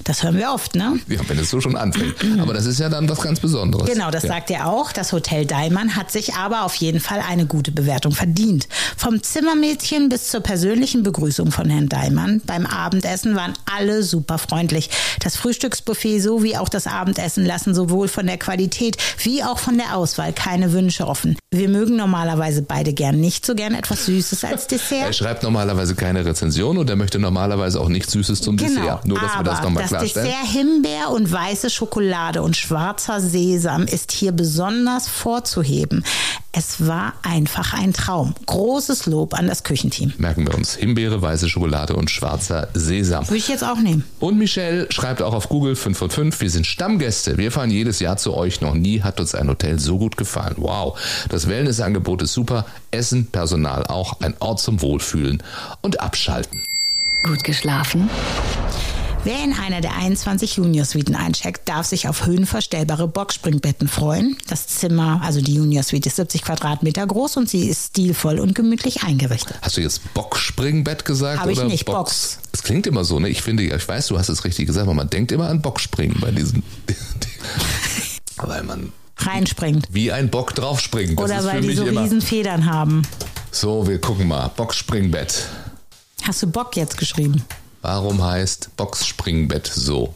Das 0.03 0.24
hören 0.24 0.35
wir 0.35 0.51
oft, 0.51 0.75
ne? 0.75 1.00
Ja, 1.07 1.19
wenn 1.27 1.38
es 1.38 1.51
so 1.51 1.62
schon 1.62 1.75
anfängt. 1.75 2.15
Aber 2.39 2.53
das 2.53 2.65
ist 2.65 2.79
ja 2.79 2.89
dann 2.89 3.07
was 3.07 3.21
ganz 3.21 3.39
Besonderes. 3.39 3.88
Genau, 3.88 4.09
das 4.09 4.24
ja. 4.24 4.29
sagt 4.29 4.50
er 4.50 4.67
auch. 4.67 4.91
Das 4.91 5.13
Hotel 5.13 5.45
Daimann 5.45 5.95
hat 5.95 6.12
sich 6.12 6.33
aber 6.33 6.63
auf 6.63 6.74
jeden 6.75 7.00
Fall 7.00 7.21
eine 7.27 7.45
gute 7.45 7.71
Bewertung 7.71 8.12
verdient. 8.12 8.67
Vom 8.97 9.21
Zimmermädchen 9.21 10.09
bis 10.09 10.29
zur 10.29 10.41
persönlichen 10.41 11.03
Begrüßung 11.03 11.51
von 11.51 11.69
Herrn 11.69 11.88
Daimann. 11.88 12.41
Beim 12.45 12.65
Abendessen 12.65 13.35
waren 13.35 13.53
alle 13.71 14.03
super 14.11 14.37
freundlich. 14.37 14.89
Das 15.21 15.37
Frühstücksbuffet 15.37 16.19
sowie 16.19 16.57
auch 16.57 16.69
das 16.69 16.85
Abendessen 16.85 17.45
lassen 17.45 17.73
sowohl 17.73 18.07
von 18.07 18.27
der 18.27 18.37
Qualität 18.37 18.97
wie 19.23 19.43
auch 19.43 19.57
von 19.57 19.77
der 19.77 19.97
Auswahl 19.97 20.33
keine 20.33 20.73
Wünsche 20.73 21.07
offen. 21.07 21.37
Wir 21.53 21.68
mögen 21.68 21.98
normalerweise 21.98 22.62
beide 22.62 22.94
gern 22.94 23.19
nicht 23.19 23.45
so 23.45 23.56
gern 23.56 23.74
etwas 23.75 24.06
Süßes 24.06 24.45
als 24.45 24.63
Er 24.63 24.68
Dessert. 24.69 25.13
schreibt 25.13 25.44
normalerweise 25.44 25.95
keine 25.95 26.24
Rezension 26.24 26.77
und 26.77 26.89
er 26.89 26.95
möchte 26.95 27.19
normalerweise 27.19 27.81
auch 27.81 27.89
nichts 27.89 28.13
Süßes 28.13 28.39
zum 28.39 28.56
Dessert. 28.56 29.06
Nur, 29.06 29.19
dass 29.19 29.31
Genau, 29.31 29.39
aber 29.39 29.45
wir 29.50 29.51
das 29.51 29.62
nochmal 29.62 29.83
das 29.83 29.89
klarstellen. 29.89 30.27
Dessert 30.27 30.48
Himbeer 30.50 31.09
und 31.09 31.30
weiße 31.30 31.69
Schokolade 31.69 32.42
und 32.42 32.56
schwarzer 32.56 33.19
Sesam 33.19 33.83
ist 33.83 34.13
hier 34.13 34.31
besonders 34.31 35.09
vorzuheben. 35.09 36.06
Es 36.53 36.86
war 36.86 37.13
einfach 37.21 37.74
ein 37.74 37.94
Traum. 37.94 38.33
Großes 38.45 39.06
Lob 39.06 39.33
an 39.33 39.48
das 39.48 39.63
Küchenteam. 39.63 40.13
Merken 40.18 40.45
wir 40.45 40.53
uns. 40.56 40.75
Himbeere, 40.75 41.21
weiße 41.21 41.48
Schokolade 41.48 41.95
und 41.95 42.12
schwarzer 42.12 42.68
Sesam. 42.74 43.25
Würde 43.27 43.38
ich 43.38 43.48
jetzt 43.48 43.63
auch 43.63 43.77
nehmen. 43.77 44.03
Und 44.19 44.38
Michelle 44.38 44.88
schreibt 44.92 45.21
auch 45.21 45.33
auf 45.33 45.48
Google 45.48 45.77
5 45.77 45.98
von 45.98 46.09
5. 46.09 46.42
Wir 46.42 46.50
sind 46.50 46.68
Stammgäste. 46.68 47.38
Wir 47.38 47.51
fahren 47.53 47.71
jedes 47.71 48.00
Jahr 48.01 48.18
zu 48.18 48.33
euch. 48.36 48.59
Noch 48.59 48.74
nie 48.74 49.01
hat 49.01 49.21
uns 49.21 49.33
ein 49.33 49.48
Hotel 49.48 49.80
so 49.80 49.98
gut 49.98 50.18
gefallen. 50.18 50.56
Wow. 50.57 51.00
Das 51.29 51.40
Wellnessangebot 51.48 52.21
ist 52.21 52.33
super. 52.33 52.65
Essen, 52.91 53.27
Personal 53.27 53.86
auch. 53.86 54.19
Ein 54.21 54.36
Ort 54.39 54.60
zum 54.60 54.81
Wohlfühlen 54.81 55.41
und 55.81 56.00
Abschalten. 56.00 56.62
Gut 57.24 57.43
geschlafen? 57.43 58.10
Wer 59.24 59.43
in 59.43 59.53
einer 59.53 59.81
der 59.81 59.95
21 59.95 60.55
Junior-Suiten 60.55 61.15
eincheckt, 61.15 61.69
darf 61.69 61.86
sich 61.86 62.07
auf 62.07 62.25
höhenverstellbare 62.25 63.07
Boxspringbetten 63.07 63.88
freuen. 63.88 64.36
Das 64.48 64.65
Zimmer, 64.65 65.21
also 65.24 65.41
die 65.41 65.53
Junior-Suite, 65.53 66.07
ist 66.07 66.15
70 66.15 66.41
Quadratmeter 66.41 67.05
groß 67.05 67.38
und 67.38 67.48
sie 67.48 67.69
ist 67.69 67.89
stilvoll 67.89 68.39
und 68.39 68.55
gemütlich 68.55 69.03
eingerichtet. 69.03 69.57
Hast 69.62 69.77
du 69.77 69.81
jetzt 69.81 70.12
Boxspringbett 70.15 71.05
gesagt? 71.05 71.39
Hab 71.39 71.50
ich 71.50 71.63
nicht, 71.63 71.86
Box. 71.86 72.39
Es 72.51 72.63
klingt 72.63 72.88
immer 72.88 73.03
so, 73.03 73.19
ne? 73.19 73.29
Ich 73.29 73.43
finde, 73.43 73.62
ja, 73.62 73.75
ich 73.75 73.88
weiß, 73.88 74.07
du 74.07 74.17
hast 74.17 74.29
es 74.29 74.43
richtig 74.43 74.65
gesagt, 74.65 74.88
aber 74.88 74.95
man 74.95 75.12
denkt 75.12 75.31
immer 75.31 75.50
an 75.50 75.62
Boxspringen 75.62 76.19
bei 76.19 76.31
diesen. 76.31 76.63
weil 78.38 78.63
man 78.63 78.91
Reinspringt. 79.27 79.87
wie 79.91 80.11
ein 80.11 80.29
Bock 80.29 80.53
draufspringt. 80.55 81.19
Das 81.19 81.25
Oder 81.25 81.43
weil 81.45 81.61
die 81.61 81.73
so 81.73 81.85
immer. 81.85 82.03
riesen 82.03 82.21
Federn 82.21 82.65
haben. 82.65 83.01
So, 83.51 83.87
wir 83.87 83.99
gucken 83.99 84.27
mal. 84.27 84.49
Boxspringbett. 84.55 85.45
Hast 86.23 86.43
du 86.43 86.47
Bock 86.47 86.75
jetzt 86.77 86.97
geschrieben? 86.97 87.43
Warum 87.81 88.23
heißt 88.23 88.75
Boxspringbett 88.77 89.67
so? 89.67 90.13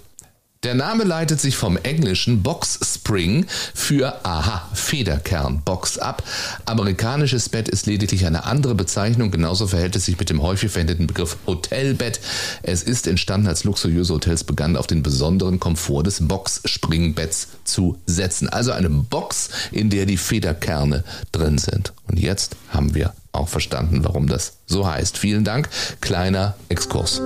Der 0.66 0.74
Name 0.74 1.04
leitet 1.04 1.40
sich 1.40 1.58
vom 1.58 1.78
englischen 1.78 2.42
Box 2.42 2.80
Spring 2.82 3.46
für 3.76 4.26
Aha, 4.26 4.68
Federkern, 4.74 5.62
Box 5.64 6.00
ab. 6.00 6.24
Amerikanisches 6.66 7.50
Bett 7.50 7.70
ist 7.70 7.86
lediglich 7.86 8.26
eine 8.26 8.46
andere 8.46 8.74
Bezeichnung. 8.74 9.30
Genauso 9.30 9.68
verhält 9.68 9.96
es 9.96 10.06
sich 10.06 10.18
mit 10.18 10.32
dem 10.32 10.42
häufig 10.42 10.72
verwendeten 10.72 11.06
Begriff 11.06 11.38
Hotelbett. 11.46 12.20
Es 12.64 12.82
ist 12.82 13.06
entstanden, 13.06 13.48
als 13.48 13.64
luxuriöse 13.64 14.16
Hotels 14.16 14.44
begannen, 14.44 14.76
auf 14.76 14.88
den 14.88 15.04
besonderen 15.04 15.60
Komfort 15.60 16.02
des 16.02 16.28
Box-Springbetts 16.28 17.50
zu 17.64 18.00
setzen. 18.08 18.50
Also 18.50 18.72
eine 18.72 18.90
Box, 18.90 19.50
in 19.72 19.92
der 19.92 20.08
die 20.08 20.18
Federkerne 20.18 21.04
drin 21.32 21.60
sind. 21.60 21.94
Und 22.08 22.20
jetzt 22.20 22.56
haben 22.70 22.96
wir 22.96 23.14
auch 23.34 23.50
verstanden, 23.50 24.04
warum 24.04 24.26
das 24.26 24.54
so 24.66 24.88
heißt. 24.88 25.20
Vielen 25.20 25.44
Dank. 25.44 25.70
Kleiner 26.02 26.56
Exkurs. 26.70 27.22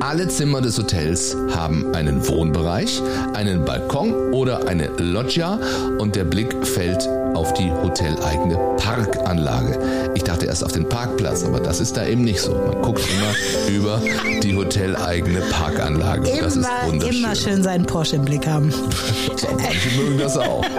Alle 0.00 0.28
Zimmer 0.28 0.60
des 0.60 0.78
Hotels 0.78 1.36
haben 1.50 1.94
einen 1.94 2.26
Wohnbereich, 2.28 3.02
einen 3.34 3.64
Balkon 3.64 4.32
oder 4.32 4.68
eine 4.68 4.86
Loggia 4.98 5.58
und 5.98 6.14
der 6.14 6.24
Blick 6.24 6.54
fällt 6.66 7.08
auf 7.34 7.52
die 7.54 7.70
hoteleigene 7.70 8.56
Parkanlage. 8.78 10.12
Ich 10.14 10.22
dachte 10.24 10.46
erst 10.46 10.64
auf 10.64 10.72
den 10.72 10.88
Parkplatz, 10.88 11.44
aber 11.44 11.60
das 11.60 11.80
ist 11.80 11.96
da 11.96 12.06
eben 12.06 12.22
nicht 12.22 12.40
so. 12.40 12.54
Man 12.54 12.80
guckt 12.82 13.02
immer 13.10 13.32
über 13.76 14.00
die 14.42 14.54
hoteleigene 14.54 15.40
Parkanlage. 15.50 16.28
Immer, 16.28 16.42
das 16.42 16.56
ist 16.56 16.68
wunderschön. 16.84 17.16
immer 17.16 17.34
schön 17.34 17.62
seinen 17.62 17.84
Porsche 17.84 18.16
im 18.16 18.24
Blick 18.24 18.46
haben. 18.46 18.72
Manche 19.56 19.96
mögen 19.96 20.18
das 20.18 20.36
auch. 20.36 20.64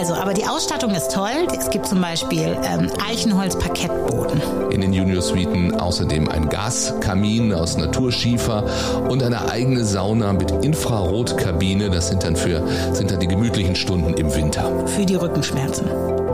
Also, 0.00 0.14
aber 0.14 0.32
die 0.32 0.46
Ausstattung 0.46 0.94
ist 0.94 1.10
toll. 1.12 1.48
Es 1.58 1.70
gibt 1.70 1.86
zum 1.86 2.00
Beispiel 2.00 2.56
ähm, 2.62 2.88
Eichenholz-Parkettboden. 3.10 4.40
In 4.70 4.80
den 4.80 4.92
Junior-Suiten 4.92 5.74
außerdem 5.74 6.28
ein 6.28 6.48
Gaskamin 6.48 7.52
aus 7.52 7.76
Naturschiefer 8.18 8.64
und 9.08 9.22
eine 9.22 9.48
eigene 9.48 9.84
Sauna 9.84 10.32
mit 10.32 10.50
Infrarotkabine. 10.64 11.88
Das 11.90 12.08
sind 12.08 12.24
dann 12.24 12.34
für 12.34 12.62
sind 12.92 13.10
dann 13.10 13.20
die 13.20 13.28
gemütlichen 13.28 13.76
Stunden 13.76 14.14
im 14.14 14.34
Winter. 14.34 14.86
Für 14.86 15.06
die 15.06 15.14
Rückenschmerzen. 15.14 15.86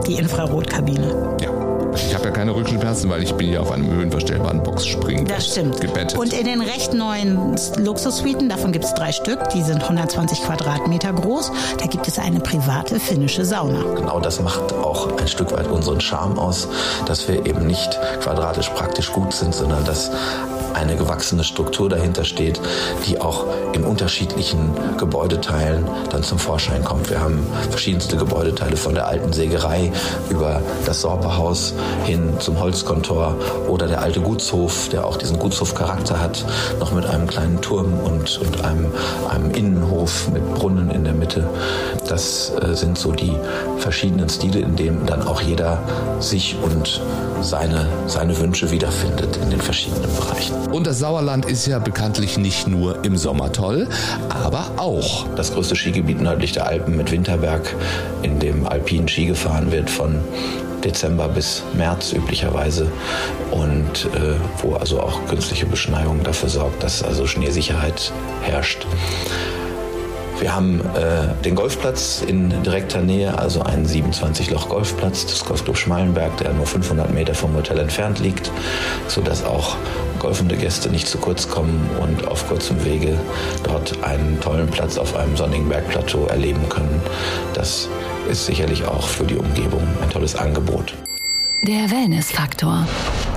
Die 0.07 0.15
Infrarotkabine. 0.15 1.37
Ja. 1.41 1.54
Ich 1.95 2.13
habe 2.13 2.25
ja 2.25 2.31
keine 2.31 2.53
Rückenschmerzen, 2.53 3.09
weil 3.09 3.23
ich 3.23 3.33
bin 3.33 3.51
ja 3.51 3.59
auf 3.61 3.71
einem 3.71 3.89
höhenverstellbaren 3.89 4.61
Boxspringen. 4.63 5.25
Das 5.25 5.47
stimmt. 5.47 5.79
Gebettet. 5.79 6.17
Und 6.17 6.33
in 6.33 6.45
den 6.45 6.61
recht 6.61 6.93
neuen 6.93 7.55
Luxussuiten, 7.77 8.49
davon 8.49 8.71
gibt 8.71 8.85
es 8.85 8.93
drei 8.93 9.11
Stück, 9.11 9.49
die 9.49 9.61
sind 9.61 9.81
120 9.81 10.43
Quadratmeter 10.43 11.13
groß. 11.13 11.51
Da 11.77 11.85
gibt 11.85 12.07
es 12.07 12.19
eine 12.19 12.39
private 12.39 12.99
finnische 12.99 13.45
Sauna. 13.45 13.83
Genau 13.95 14.19
das 14.19 14.41
macht 14.41 14.73
auch 14.73 15.17
ein 15.17 15.27
Stück 15.27 15.51
weit 15.51 15.67
unseren 15.67 16.01
Charme 16.01 16.37
aus, 16.37 16.67
dass 17.05 17.27
wir 17.27 17.45
eben 17.45 17.65
nicht 17.67 17.99
quadratisch 18.21 18.69
praktisch 18.69 19.11
gut 19.11 19.33
sind, 19.33 19.53
sondern 19.53 19.85
dass 19.85 20.11
eine 20.75 20.95
gewachsene 20.95 21.43
Struktur 21.43 21.89
dahinter 21.89 22.25
steht, 22.25 22.59
die 23.07 23.19
auch 23.21 23.45
in 23.73 23.83
unterschiedlichen 23.83 24.71
Gebäudeteilen 24.97 25.85
dann 26.09 26.23
zum 26.23 26.37
Vorschein 26.37 26.83
kommt. 26.83 27.09
Wir 27.09 27.21
haben 27.21 27.45
verschiedenste 27.69 28.17
Gebäudeteile 28.17 28.75
von 28.75 28.93
der 28.93 29.07
alten 29.07 29.31
Sägerei 29.31 29.91
über 30.29 30.61
das 30.85 31.01
Sorpehaus 31.01 31.73
hin 32.05 32.33
zum 32.39 32.59
Holzkontor 32.59 33.35
oder 33.67 33.87
der 33.87 34.01
alte 34.01 34.21
Gutshof, 34.21 34.89
der 34.89 35.05
auch 35.05 35.17
diesen 35.17 35.39
Gutshofcharakter 35.39 36.19
hat, 36.19 36.45
noch 36.79 36.91
mit 36.91 37.05
einem 37.05 37.27
kleinen 37.27 37.61
Turm 37.61 37.93
und, 38.03 38.37
und 38.39 38.63
einem, 38.63 38.87
einem 39.29 39.51
Innenhof 39.51 40.29
mit 40.31 40.53
Brunnen 40.55 40.91
in 40.91 41.03
der 41.03 41.13
Mitte. 41.13 41.49
Das 42.07 42.51
äh, 42.61 42.75
sind 42.75 42.97
so 42.97 43.11
die 43.11 43.33
verschiedenen 43.77 44.29
Stile, 44.29 44.59
in 44.59 44.75
denen 44.75 45.05
dann 45.05 45.23
auch 45.23 45.41
jeder 45.41 45.79
sich 46.19 46.55
und 46.63 47.01
seine, 47.41 47.87
seine 48.07 48.37
Wünsche 48.39 48.71
wiederfindet 48.71 49.37
in 49.41 49.49
den 49.49 49.61
verschiedenen 49.61 50.13
Bereichen. 50.15 50.55
Und 50.71 50.87
das 50.87 50.99
Sauerland 50.99 51.45
ist 51.45 51.65
ja 51.65 51.79
bekanntlich 51.79 52.37
nicht 52.37 52.67
nur 52.67 53.03
im 53.03 53.17
Sommer 53.17 53.51
toll, 53.51 53.87
aber 54.29 54.65
auch. 54.77 55.25
Das 55.35 55.53
größte 55.53 55.75
Skigebiet 55.75 56.21
nördlich 56.21 56.53
der 56.53 56.67
Alpen 56.67 56.97
mit 56.97 57.11
Winterberg, 57.11 57.75
in 58.21 58.39
dem 58.39 58.67
alpinen 58.67 59.07
Ski 59.07 59.25
gefahren 59.25 59.71
wird 59.71 59.89
von 59.89 60.19
Dezember 60.85 61.27
bis 61.27 61.63
März 61.73 62.13
üblicherweise 62.13 62.91
und 63.51 64.05
äh, 64.15 64.35
wo 64.61 64.75
also 64.75 65.01
auch 65.01 65.25
künstliche 65.27 65.65
Beschneiung 65.65 66.23
dafür 66.23 66.49
sorgt, 66.49 66.83
dass 66.83 67.03
also 67.03 67.27
Schneesicherheit 67.27 68.13
herrscht. 68.43 68.85
Wir 70.39 70.53
haben 70.53 70.81
äh, 70.81 71.43
den 71.43 71.55
Golfplatz 71.55 72.21
in 72.21 72.49
direkter 72.63 72.99
Nähe, 72.99 73.37
also 73.37 73.61
einen 73.61 73.85
27-Loch-Golfplatz 73.85 75.25
des 75.27 75.45
Golfclub 75.45 75.77
Schmalenberg, 75.77 76.35
der 76.37 76.51
nur 76.53 76.65
500 76.65 77.13
Meter 77.13 77.33
vom 77.33 77.55
Hotel 77.55 77.79
entfernt 77.79 78.19
liegt, 78.19 78.51
sodass 79.07 79.45
auch 79.45 79.77
golfende 80.19 80.57
Gäste 80.57 80.89
nicht 80.89 81.07
zu 81.07 81.19
kurz 81.19 81.47
kommen 81.47 81.89
und 82.01 82.27
auf 82.27 82.47
kurzem 82.49 82.83
Wege 82.83 83.17
dort 83.63 84.03
einen 84.03 84.39
tollen 84.41 84.67
Platz 84.67 84.97
auf 84.97 85.15
einem 85.15 85.37
sonnigen 85.37 85.69
Bergplateau 85.69 86.25
erleben 86.25 86.67
können. 86.67 87.01
Das 87.53 87.87
ist 88.29 88.45
sicherlich 88.45 88.85
auch 88.85 89.07
für 89.07 89.23
die 89.23 89.35
Umgebung 89.35 89.83
ein 90.01 90.09
tolles 90.09 90.35
Angebot. 90.35 90.95
Der 91.61 91.89
Wellnessfaktor. 91.89 92.85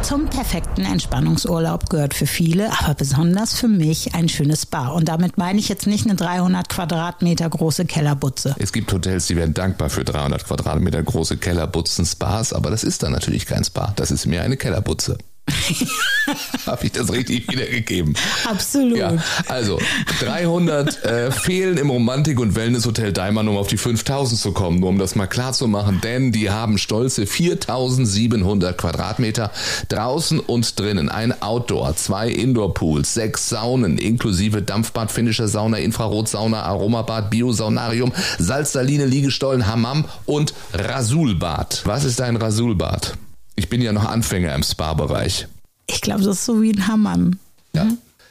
Zum 0.03 0.27
perfekten 0.27 0.85
Entspannungsurlaub 0.85 1.91
gehört 1.91 2.15
für 2.15 2.27
viele, 2.27 2.71
aber 2.81 2.95
besonders 2.95 3.55
für 3.55 3.69
mich 3.69 4.15
ein 4.15 4.29
schönes 4.29 4.63
Spa. 4.63 4.89
Und 4.89 5.09
damit 5.09 5.37
meine 5.37 5.59
ich 5.59 5.69
jetzt 5.69 5.87
nicht 5.87 6.07
eine 6.07 6.15
300 6.15 6.69
Quadratmeter 6.69 7.49
große 7.49 7.85
Kellerbutze. 7.85 8.55
Es 8.59 8.73
gibt 8.73 8.93
Hotels, 8.93 9.27
die 9.27 9.37
werden 9.37 9.55
dankbar 9.55 9.91
für 9.91 10.05
300 10.05 10.47
Quadratmeter 10.47 11.03
große 11.03 11.37
Kellerbutzen 11.37 12.07
Spas, 12.07 12.53
aber 12.53 12.71
das 12.71 12.85
ist 12.85 13.03
dann 13.03 13.13
natürlich 13.13 13.45
kein 13.45 13.65
Spa. 13.65 13.93
Das 13.97 14.11
ist 14.11 14.25
mehr 14.27 14.43
eine 14.43 14.57
Kellerbutze. 14.57 15.19
Habe 16.67 16.87
ich 16.87 16.93
das 16.93 17.13
richtig 17.13 17.51
wiedergegeben? 17.51 18.15
Absolut. 18.45 18.99
Ja, 18.99 19.17
also 19.49 19.79
300 20.21 21.05
äh, 21.05 21.31
fehlen 21.31 21.77
im 21.79 21.91
Romantik- 21.91 22.41
und 22.41 22.55
Wellnesshotel 22.55 23.13
Daimann, 23.13 23.49
um 23.49 23.57
auf 23.57 23.69
die 23.69 23.77
5000 23.79 24.41
zu 24.41 24.53
kommen, 24.53 24.81
nur 24.81 24.91
um 24.91 24.99
das 24.99 25.15
mal 25.15 25.27
klar 25.27 25.53
zu 25.53 25.69
machen, 25.69 26.01
denn 26.03 26.33
die 26.33 26.51
haben 26.51 26.79
stolze 26.79 27.27
4700 27.27 28.77
Quadratmeter 28.77 29.51
draußen 29.89 30.41
und 30.41 30.79
drinnen. 30.79 31.09
Ein 31.09 31.41
Outdoor, 31.43 31.97
zwei 31.97 32.29
Indoor-Pools, 32.29 33.15
sechs 33.15 33.49
Saunen 33.49 33.99
inklusive 33.99 34.63
Dampfbad, 34.63 35.11
finnischer 35.11 35.49
Sauna, 35.49 35.79
Infrarotsauna, 35.79 36.63
Aromabad, 36.63 37.31
Biosaunarium, 37.31 38.13
Salzsaline, 38.39 39.07
Liegestollen, 39.07 39.67
Hammam 39.67 40.05
und 40.27 40.55
Rasulbad. 40.73 41.83
Was 41.85 42.05
ist 42.05 42.21
ein 42.21 42.37
Rasulbad? 42.37 43.17
Ich 43.59 43.69
bin 43.69 43.83
ja 43.83 43.93
noch 43.93 44.05
Anfänger 44.05 44.55
im 44.55 44.63
Spa-Bereich. 44.63 45.49
Ich 45.89 46.01
glaube, 46.01 46.23
das 46.23 46.37
ist 46.37 46.45
so 46.45 46.63
wie 46.63 46.71
ein 46.71 46.87
Hammam. 46.87 47.41
Ja. 47.73 47.89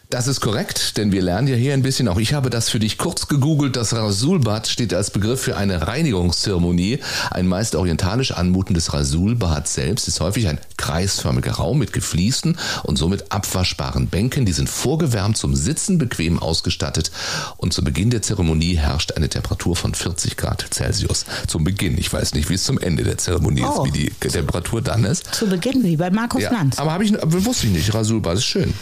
Das 0.10 0.28
ist 0.28 0.40
korrekt, 0.40 0.96
denn 0.96 1.12
wir 1.12 1.22
lernen 1.22 1.50
ja 1.50 1.56
hier 1.58 1.74
ein 1.74 1.82
bisschen, 1.82 2.08
auch 2.08 2.18
ich 2.18 2.34
habe 2.34 2.50
das 2.50 2.70
für 2.70 2.80
dich 2.80 2.98
kurz 2.98 3.28
gegoogelt, 3.28 3.76
das 3.76 3.94
Rasulbad 3.94 4.68
steht 4.70 4.94
als 4.94 5.12
Begriff 5.12 5.42
für 5.42 5.58
eine 5.58 5.86
Reinigungszeremonie. 5.86 7.00
Ein 7.30 7.46
meist 7.46 7.76
orientalisch 7.76 8.32
anmutendes 8.32 8.94
Rasulbad 8.94 9.68
selbst 9.68 10.08
ist 10.08 10.22
häufig 10.22 10.48
ein 10.48 10.60
kreisförmiger 10.78 11.52
Raum 11.52 11.80
mit 11.80 11.92
gefliesten 11.92 12.58
und 12.84 12.96
somit 12.96 13.34
abwaschbaren 13.34 14.08
Bänken. 14.08 14.46
Die 14.46 14.54
sind 14.54 14.70
vorgewärmt 14.70 15.36
zum 15.36 15.54
Sitzen, 15.56 15.98
bequem 15.98 16.40
ausgestattet 16.40 17.12
und 17.58 17.74
zu 17.74 17.84
Beginn 17.84 18.10
der 18.10 18.22
Zeremonie 18.22 18.78
herrscht 18.78 19.12
eine 19.12 19.28
Temperatur 19.28 19.76
von 19.76 19.94
40 19.94 20.38
Grad 20.38 20.66
Celsius. 20.74 21.26
Zum 21.48 21.66
Beginn, 21.66 21.98
ich 21.98 22.14
weiß 22.14 22.34
nicht, 22.34 22.50
wie 22.50 22.54
es 22.54 22.64
zum 22.64 22.80
Ende 22.80 23.04
der 23.04 23.18
Zeremonie 23.18 23.66
Oh. 23.66 23.84
ist, 23.84 23.94
wie 23.94 24.00
die 24.06 24.10
Temperatur 24.30 24.82
dann 24.82 25.04
ist. 25.04 25.36
Zu 25.36 25.48
Beginn 25.48 25.84
wie 25.84 25.98
bei 25.98 26.10
Markus 26.12 26.44
Ja, 26.44 26.52
Lanz. 26.54 26.80
aber 26.80 26.94
habe 26.94 27.04
ich 27.04 27.12
wusste 27.26 27.68
ich 27.68 27.74
nicht. 27.74 27.94
Rasulbad 27.94 28.38
ist 28.38 28.46
schön. 28.46 28.74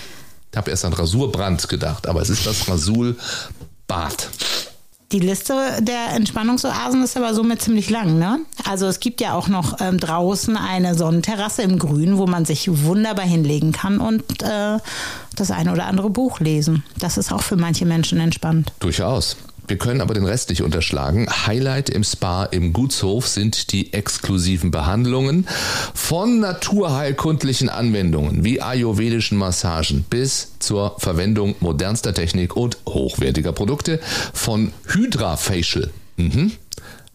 Ich 0.56 0.58
habe 0.58 0.72
erst 0.72 0.86
an 0.86 0.94
Rasurbrand 0.94 1.68
gedacht, 1.68 2.08
aber 2.08 2.22
es 2.22 2.30
ist 2.30 2.48
das 2.48 2.70
Rasulbad. 2.70 4.30
Die 5.12 5.20
Liste 5.20 5.54
der 5.82 6.16
Entspannungsoasen 6.16 7.04
ist 7.04 7.18
aber 7.18 7.34
somit 7.34 7.62
ziemlich 7.62 7.90
lang, 7.90 8.18
ne? 8.18 8.40
Also 8.64 8.86
es 8.86 9.02
gibt 9.02 9.20
ja 9.20 9.34
auch 9.34 9.50
noch 9.50 9.82
ähm, 9.82 10.00
draußen 10.00 10.56
eine 10.56 10.96
Sonnenterrasse 10.96 11.62
im 11.62 11.78
Grün, 11.78 12.18
wo 12.18 12.26
man 12.26 12.46
sich 12.46 12.70
wunderbar 12.86 13.26
hinlegen 13.26 13.74
kann 13.74 14.00
und 14.00 14.24
äh, 14.44 14.80
das 15.36 15.52
eine 15.52 15.74
oder 15.74 15.88
andere 15.88 16.10
Buch 16.10 16.40
lesen. 16.40 16.86
Das 17.00 17.18
ist 17.18 17.34
auch 17.34 17.44
für 17.44 17.58
manche 17.58 17.86
Menschen 17.86 18.22
entspannt. 18.22 18.72
Durchaus. 18.80 19.36
Wir 19.68 19.78
können 19.78 20.02
aber 20.02 20.14
den 20.14 20.26
Rest 20.26 20.50
nicht 20.50 20.62
unterschlagen. 20.62 21.28
Highlight 21.48 21.90
im 21.90 22.04
Spa 22.04 22.46
im 22.46 22.74
Gutshof 22.74 23.28
sind 23.28 23.72
die 23.72 23.94
exklusiven 23.94 24.72
Behandlungen 24.72 25.48
von 25.94 26.40
naturheilkundlichen 26.40 27.70
Anwendungen 27.70 28.44
wie 28.44 28.62
ayurvedischen 28.62 29.38
Massagen 29.38 30.06
bis 30.10 30.52
zur 30.60 30.96
Verwendung 31.00 31.56
modernster 31.60 32.14
Technik 32.14 32.56
und 32.56 32.78
hochwertiger 32.88 33.54
Produkte 33.54 34.00
von 34.34 34.72
Hydra 34.88 35.38
Facial. 35.38 35.90
Mhm. 36.18 36.52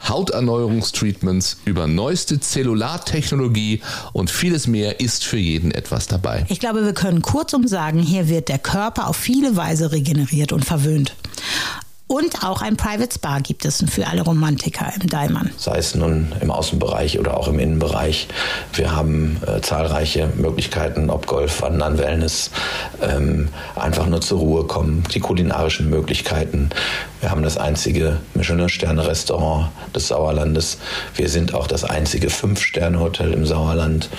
Hauterneuerungstreatments 0.09 1.59
über 1.67 1.87
neueste 1.87 2.41
Zellulartechnologie 2.41 3.83
und 4.13 4.31
vieles 4.31 4.67
mehr 4.67 5.01
ist 5.01 5.25
für 5.25 5.37
jeden 5.37 5.73
etwas 5.73 6.07
dabei. 6.07 6.47
Ich 6.49 6.59
glaube, 6.59 6.85
wir 6.85 6.95
können 6.95 7.21
kurzum 7.23 7.67
sagen, 7.67 7.99
hier 7.99 8.29
wird 8.29 8.49
der 8.49 8.59
Körper 8.59 9.09
auf 9.09 9.17
viele 9.17 9.57
Weise 9.57 9.93
regeneriert 9.93 10.53
und 10.53 10.65
verwöhnt. 10.65 11.15
Und 12.11 12.43
auch 12.43 12.61
ein 12.61 12.77
Private 12.77 13.15
Spa 13.15 13.39
gibt 13.39 13.65
es 13.65 13.85
für 13.89 14.09
alle 14.09 14.23
Romantiker 14.23 14.93
im 15.01 15.09
Daimann. 15.09 15.53
sei 15.57 15.79
es 15.79 15.95
nun 15.95 16.33
im 16.41 16.51
Außenbereich 16.51 17.21
oder 17.21 17.37
auch 17.37 17.47
im 17.47 17.61
Innenbereich. 17.61 18.27
Wir 18.73 18.97
haben 18.97 19.41
äh, 19.47 19.61
zahlreiche 19.61 20.27
Möglichkeiten, 20.35 21.09
ob 21.09 21.29
Golf, 21.29 21.63
Wandern, 21.63 21.99
Wellness, 21.99 22.51
ähm, 23.01 23.49
einfach 23.77 24.07
nur 24.07 24.21
zur 24.21 24.41
Ruhe 24.41 24.65
kommen, 24.65 25.05
die 25.15 25.21
kulinarischen 25.21 25.89
Möglichkeiten. 25.89 26.71
Wir 27.21 27.31
haben 27.31 27.45
das 27.45 27.57
einzige 27.57 28.19
Michelin-Sterne-Restaurant 28.35 29.69
des 29.95 30.09
Sauerlandes. 30.09 30.79
Wir 31.15 31.29
sind 31.29 31.55
auch 31.55 31.69
das 31.69 31.85
einzige 31.85 32.29
Fünf-Sterne-Hotel 32.29 33.33
im 33.33 33.47
Sauerland. 33.47 34.11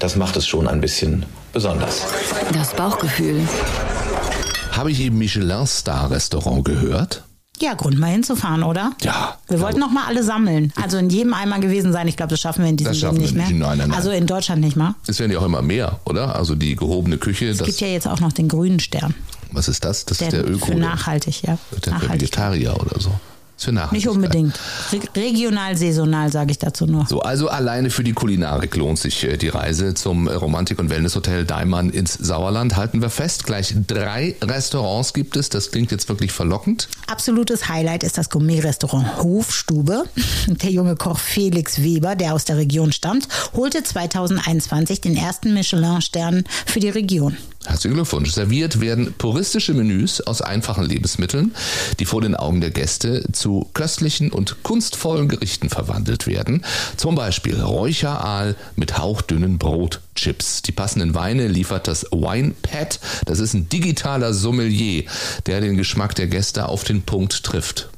Das 0.00 0.16
macht 0.16 0.36
es 0.36 0.44
schon 0.44 0.66
ein 0.66 0.80
bisschen 0.80 1.24
besonders. 1.52 2.04
Das 2.52 2.74
Bauchgefühl. 2.74 3.42
Habe 4.72 4.90
ich 4.90 5.00
eben 5.00 5.18
Michelin-Star-Restaurant 5.18 6.64
gehört? 6.64 7.22
Ja, 7.60 7.74
Grund 7.74 7.98
mal 7.98 8.08
hinzufahren, 8.08 8.62
oder? 8.62 8.92
Ja. 9.02 9.36
Wir 9.48 9.60
wollten 9.60 9.80
noch 9.80 9.90
mal 9.90 10.04
alle 10.06 10.22
sammeln. 10.22 10.72
Also 10.80 10.96
in 10.98 11.10
jedem 11.10 11.34
einmal 11.34 11.60
gewesen 11.60 11.92
sein. 11.92 12.06
Ich 12.08 12.16
glaube, 12.16 12.30
das 12.30 12.40
schaffen 12.40 12.62
wir 12.62 12.70
in 12.70 12.76
diesem 12.76 12.92
Das 12.92 12.98
schaffen 13.00 13.16
Leben 13.20 13.34
wir 13.36 13.42
nicht 13.42 13.48
mehr. 13.50 13.58
nicht. 13.58 13.58
Nein, 13.58 13.78
nein, 13.78 13.88
nein. 13.88 13.96
Also 13.96 14.10
in 14.10 14.26
Deutschland 14.26 14.60
nicht 14.60 14.76
mal. 14.76 14.94
Es 15.06 15.18
werden 15.18 15.32
ja 15.32 15.38
auch 15.38 15.44
immer 15.44 15.62
mehr, 15.62 16.00
oder? 16.04 16.36
Also 16.36 16.54
die 16.54 16.76
gehobene 16.76 17.18
Küche. 17.18 17.48
Es 17.48 17.58
Das, 17.58 17.66
gibt 17.66 17.80
ja 17.80 17.88
jetzt 17.88 18.06
auch 18.06 18.20
noch 18.20 18.32
den 18.32 18.48
grünen 18.48 18.80
Stern. 18.80 19.14
Was 19.52 19.66
ist 19.68 19.84
das? 19.84 20.04
Das 20.04 20.18
Der, 20.18 20.28
ist 20.28 20.32
der 20.34 20.48
Öko. 20.50 20.66
für 20.66 20.74
nachhaltig, 20.74 21.42
ja. 21.42 21.56
Der 21.72 21.80
für 21.82 21.90
Nachhaltig. 21.90 22.20
Vegetarier 22.22 22.76
oder 22.78 23.00
so. 23.00 23.10
Ist 23.58 23.64
für 23.64 23.72
Nicht 23.72 23.80
Nachhaltigkeit. 23.82 24.14
unbedingt. 24.14 24.60
Re 24.92 25.00
regional, 25.20 25.76
saisonal, 25.76 26.30
sage 26.30 26.52
ich 26.52 26.58
dazu 26.58 26.86
nur. 26.86 27.06
So, 27.08 27.20
also 27.22 27.48
alleine 27.48 27.90
für 27.90 28.04
die 28.04 28.12
Kulinarik 28.12 28.76
lohnt 28.76 29.00
sich 29.00 29.24
äh, 29.24 29.36
die 29.36 29.48
Reise 29.48 29.94
zum 29.94 30.28
Romantik- 30.28 30.78
und 30.78 30.90
Wellnesshotel 30.90 31.44
Daimann 31.44 31.90
ins 31.90 32.14
Sauerland. 32.14 32.76
Halten 32.76 33.02
wir 33.02 33.10
fest, 33.10 33.46
gleich 33.46 33.74
drei 33.88 34.36
Restaurants 34.40 35.12
gibt 35.12 35.36
es. 35.36 35.48
Das 35.48 35.72
klingt 35.72 35.90
jetzt 35.90 36.08
wirklich 36.08 36.30
verlockend. 36.30 36.88
Absolutes 37.08 37.68
Highlight 37.68 38.04
ist 38.04 38.16
das 38.16 38.30
Gourmet-Restaurant 38.30 39.18
Hofstube. 39.24 40.04
Der 40.46 40.70
junge 40.70 40.94
Koch 40.94 41.18
Felix 41.18 41.82
Weber, 41.82 42.14
der 42.14 42.34
aus 42.34 42.44
der 42.44 42.58
Region 42.58 42.92
stammt, 42.92 43.26
holte 43.54 43.82
2021 43.82 45.00
den 45.00 45.16
ersten 45.16 45.52
Michelin-Stern 45.52 46.44
für 46.66 46.78
die 46.80 46.90
Region. 46.90 47.36
Herzlichen 47.66 47.96
Glückwunsch. 47.96 48.30
Serviert 48.32 48.80
werden 48.80 49.12
puristische 49.18 49.74
Menüs 49.74 50.20
aus 50.20 50.40
einfachen 50.40 50.84
Lebensmitteln, 50.84 51.54
die 51.98 52.06
vor 52.06 52.22
den 52.22 52.34
Augen 52.34 52.60
der 52.60 52.70
Gäste 52.70 53.24
zu 53.32 53.47
köstlichen 53.74 54.30
und 54.30 54.62
kunstvollen 54.62 55.28
Gerichten 55.28 55.68
verwandelt 55.68 56.26
werden. 56.26 56.64
Zum 56.96 57.14
Beispiel 57.14 57.60
Räucheraal 57.60 58.56
mit 58.76 58.98
hauchdünnen 58.98 59.58
Brotchips. 59.58 60.62
Die 60.62 60.72
passenden 60.72 61.14
Weine 61.14 61.48
liefert 61.48 61.88
das 61.88 62.04
Wine 62.10 62.54
Pad. 62.62 63.00
Das 63.26 63.38
ist 63.38 63.54
ein 63.54 63.68
digitaler 63.68 64.32
Sommelier, 64.34 65.04
der 65.46 65.60
den 65.60 65.76
Geschmack 65.76 66.14
der 66.14 66.26
Gäste 66.26 66.68
auf 66.68 66.84
den 66.84 67.02
Punkt 67.02 67.44
trifft. 67.44 67.88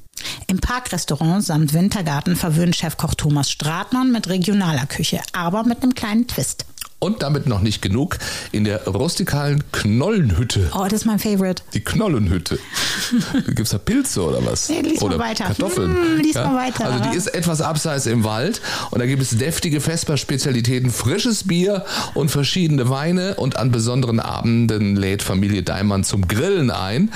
Im 0.47 0.59
Parkrestaurant 0.59 1.45
samt 1.45 1.73
Wintergarten 1.73 2.37
verwöhnt 2.37 2.77
Chefkoch 2.77 3.15
Thomas 3.15 3.51
Stratmann 3.51 4.13
mit 4.13 4.29
regionaler 4.29 4.87
Küche, 4.87 5.21
aber 5.33 5.65
mit 5.65 5.83
einem 5.83 5.95
kleinen 5.95 6.27
Twist. 6.27 6.67
Und 7.01 7.23
damit 7.23 7.47
noch 7.47 7.63
nicht 7.63 7.81
genug. 7.81 8.19
In 8.53 8.65
der 8.65 8.87
rustikalen 8.87 9.65
Knollenhütte. 9.73 10.71
Oh, 10.75 10.85
das 10.85 10.93
ist 11.01 11.07
mein 11.07 11.19
Favorite. 11.19 11.63
Die 11.73 11.81
Knollenhütte. 11.81 12.59
Gibt's 13.47 13.71
da 13.71 13.79
Pilze 13.79 14.23
oder 14.23 14.45
was? 14.45 14.69
Nee, 14.69 14.83
lies 14.83 15.01
mal 15.01 15.07
oder 15.07 15.19
weiter. 15.19 15.45
Kartoffeln. 15.45 15.95
Hm, 15.95 16.19
lies 16.19 16.35
mal 16.35 16.55
weiter. 16.55 16.85
Also 16.85 17.11
die 17.11 17.17
ist 17.17 17.29
etwas 17.29 17.63
abseits 17.63 18.05
im 18.05 18.25
Wald 18.25 18.61
und 18.91 19.01
da 19.01 19.07
gibt 19.07 19.23
es 19.23 19.31
deftige 19.31 19.81
Vesper-Spezialitäten, 19.81 20.91
frisches 20.91 21.47
Bier 21.47 21.87
und 22.13 22.31
verschiedene 22.31 22.91
Weine 22.91 23.37
und 23.37 23.57
an 23.57 23.71
besonderen 23.71 24.21
Abenden 24.21 24.95
lädt 24.95 25.23
Familie 25.23 25.63
Daimann 25.63 26.05
zum 26.05 26.29
Grillen 26.29 26.71
ein. 26.71 27.11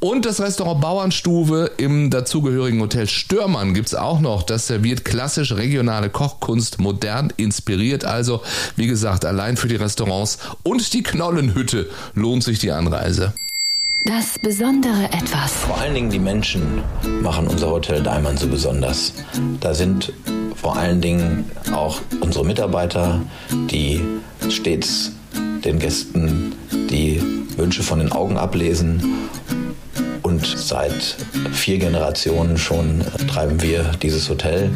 Und 0.00 0.26
das 0.26 0.40
Restaurant 0.40 0.80
Bauernstube 0.80 1.70
im 1.78 2.10
dazugehörigen 2.10 2.80
Hotel 2.80 3.08
Stürmann 3.08 3.72
gibt's 3.72 3.94
auch 3.94 4.20
noch. 4.20 4.42
Das 4.42 4.66
serviert 4.66 5.04
klassisch 5.04 5.52
regionale 5.52 6.10
Kochkunst, 6.10 6.80
modern 6.80 7.32
inspiriert. 7.36 8.04
Also, 8.04 8.42
wie 8.76 8.86
gesagt, 8.86 9.21
allein 9.24 9.56
für 9.56 9.68
die 9.68 9.76
Restaurants 9.76 10.38
und 10.62 10.92
die 10.92 11.02
Knollenhütte 11.02 11.88
lohnt 12.14 12.44
sich 12.44 12.58
die 12.58 12.72
Anreise. 12.72 13.32
Das 14.04 14.36
besondere 14.36 15.04
Etwas. 15.12 15.52
Vor 15.52 15.78
allen 15.78 15.94
Dingen 15.94 16.10
die 16.10 16.18
Menschen 16.18 16.82
machen 17.20 17.46
unser 17.46 17.70
Hotel 17.70 18.02
Daimann 18.02 18.36
so 18.36 18.48
besonders. 18.48 19.12
Da 19.60 19.74
sind 19.74 20.12
vor 20.56 20.76
allen 20.76 21.00
Dingen 21.00 21.50
auch 21.72 22.00
unsere 22.20 22.44
Mitarbeiter, 22.44 23.20
die 23.70 24.00
stets 24.48 25.12
den 25.64 25.78
Gästen 25.78 26.52
die 26.90 27.22
Wünsche 27.56 27.82
von 27.82 28.00
den 28.00 28.10
Augen 28.10 28.36
ablesen. 28.36 29.28
Und 30.22 30.46
seit 30.46 31.16
vier 31.52 31.78
Generationen 31.78 32.58
schon 32.58 33.04
treiben 33.28 33.62
wir 33.62 33.84
dieses 34.02 34.28
Hotel. 34.28 34.70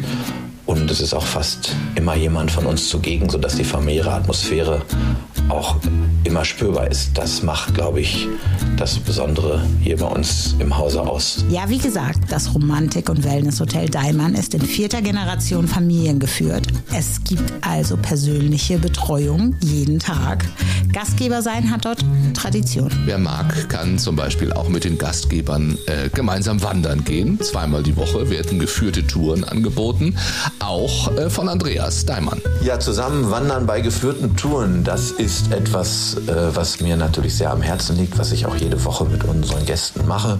Und 0.67 0.91
es 0.91 0.99
ist 0.99 1.13
auch 1.13 1.25
fast 1.25 1.75
immer 1.95 2.15
jemand 2.15 2.51
von 2.51 2.65
uns 2.65 2.89
zugegen, 2.89 3.29
sodass 3.29 3.55
die 3.55 3.63
familiäre 3.63 4.11
Atmosphäre 4.11 4.81
auch 5.49 5.77
immer 6.23 6.43
spürbar 6.43 6.89
ist. 6.91 7.17
Das 7.17 7.41
macht, 7.43 7.73
glaube 7.73 8.01
ich, 8.01 8.27
das 8.77 8.99
Besondere 8.99 9.65
hier 9.81 9.97
bei 9.97 10.05
uns 10.05 10.55
im 10.59 10.77
Hause 10.77 11.01
aus. 11.01 11.45
Ja, 11.49 11.69
wie 11.69 11.77
gesagt, 11.77 12.31
das 12.31 12.53
Romantik- 12.53 13.09
und 13.09 13.23
Wellnesshotel 13.23 13.89
Daimann 13.89 14.33
ist 14.33 14.53
in 14.53 14.61
vierter 14.61 15.01
Generation 15.01 15.67
familiengeführt. 15.67 16.67
Es 16.93 17.23
gibt 17.23 17.53
also 17.61 17.97
persönliche 17.97 18.77
Betreuung 18.77 19.55
jeden 19.61 19.99
Tag. 19.99 20.45
Gastgeber 20.91 21.41
sein 21.41 21.71
hat 21.71 21.85
dort 21.85 22.03
Tradition. 22.33 22.91
Wer 23.05 23.17
mag, 23.17 23.69
kann 23.69 23.99
zum 23.99 24.15
Beispiel 24.15 24.51
auch 24.53 24.69
mit 24.69 24.83
den 24.83 24.97
Gastgebern 24.97 25.77
äh, 25.85 26.09
gemeinsam 26.09 26.61
wandern 26.61 27.03
gehen. 27.03 27.39
Zweimal 27.41 27.83
die 27.83 27.95
Woche 27.95 28.29
werden 28.29 28.59
geführte 28.59 29.05
Touren 29.05 29.43
angeboten, 29.43 30.15
auch 30.59 31.15
äh, 31.17 31.29
von 31.29 31.49
Andreas 31.49 32.05
Daimann. 32.05 32.41
Ja, 32.61 32.79
zusammen 32.79 33.29
wandern 33.29 33.65
bei 33.65 33.81
geführten 33.81 34.35
Touren, 34.35 34.83
das 34.83 35.11
ist 35.11 35.36
etwas, 35.51 36.17
äh, 36.27 36.55
was 36.55 36.79
mir 36.79 36.97
natürlich 36.97 37.35
sehr 37.35 37.51
am 37.51 37.61
Herzen 37.61 37.97
liegt, 37.97 38.17
was 38.17 38.31
ich 38.31 38.45
auch 38.45 38.55
jede 38.55 38.83
Woche 38.83 39.05
mit 39.05 39.23
unseren 39.23 39.65
Gästen 39.65 40.07
mache. 40.07 40.39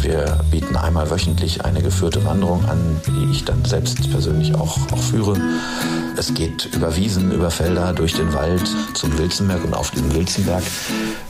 Wir 0.00 0.38
bieten 0.50 0.76
einmal 0.76 1.10
wöchentlich 1.10 1.64
eine 1.64 1.82
geführte 1.82 2.24
Wanderung 2.24 2.64
an, 2.66 3.00
die 3.06 3.32
ich 3.32 3.44
dann 3.44 3.64
selbst 3.64 4.10
persönlich 4.10 4.54
auch, 4.54 4.78
auch 4.92 4.98
führe. 4.98 5.36
Es 6.16 6.34
geht 6.34 6.68
über 6.74 6.96
Wiesen, 6.96 7.32
über 7.32 7.50
Felder, 7.50 7.92
durch 7.92 8.14
den 8.14 8.32
Wald 8.32 8.68
zum 8.94 9.16
Wilzenberg 9.18 9.64
und 9.64 9.74
auf 9.74 9.90
dem 9.90 10.14
Wilzenberg 10.14 10.62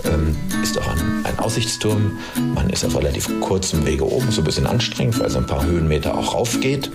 ähm, 0.04 0.36
ist 0.62 0.78
auch 0.78 0.88
ein, 0.88 1.24
ein 1.24 1.38
Aussichtsturm. 1.38 2.18
Man 2.54 2.70
ist 2.70 2.84
auf 2.84 2.96
relativ 2.96 3.28
kurzem 3.40 3.86
Wege 3.86 4.10
oben, 4.10 4.30
so 4.30 4.40
ein 4.40 4.44
bisschen 4.44 4.66
anstrengend, 4.66 5.18
weil 5.20 5.26
es 5.26 5.36
ein 5.36 5.46
paar 5.46 5.64
Höhenmeter 5.64 6.16
auch 6.16 6.34
raufgeht. 6.34 6.90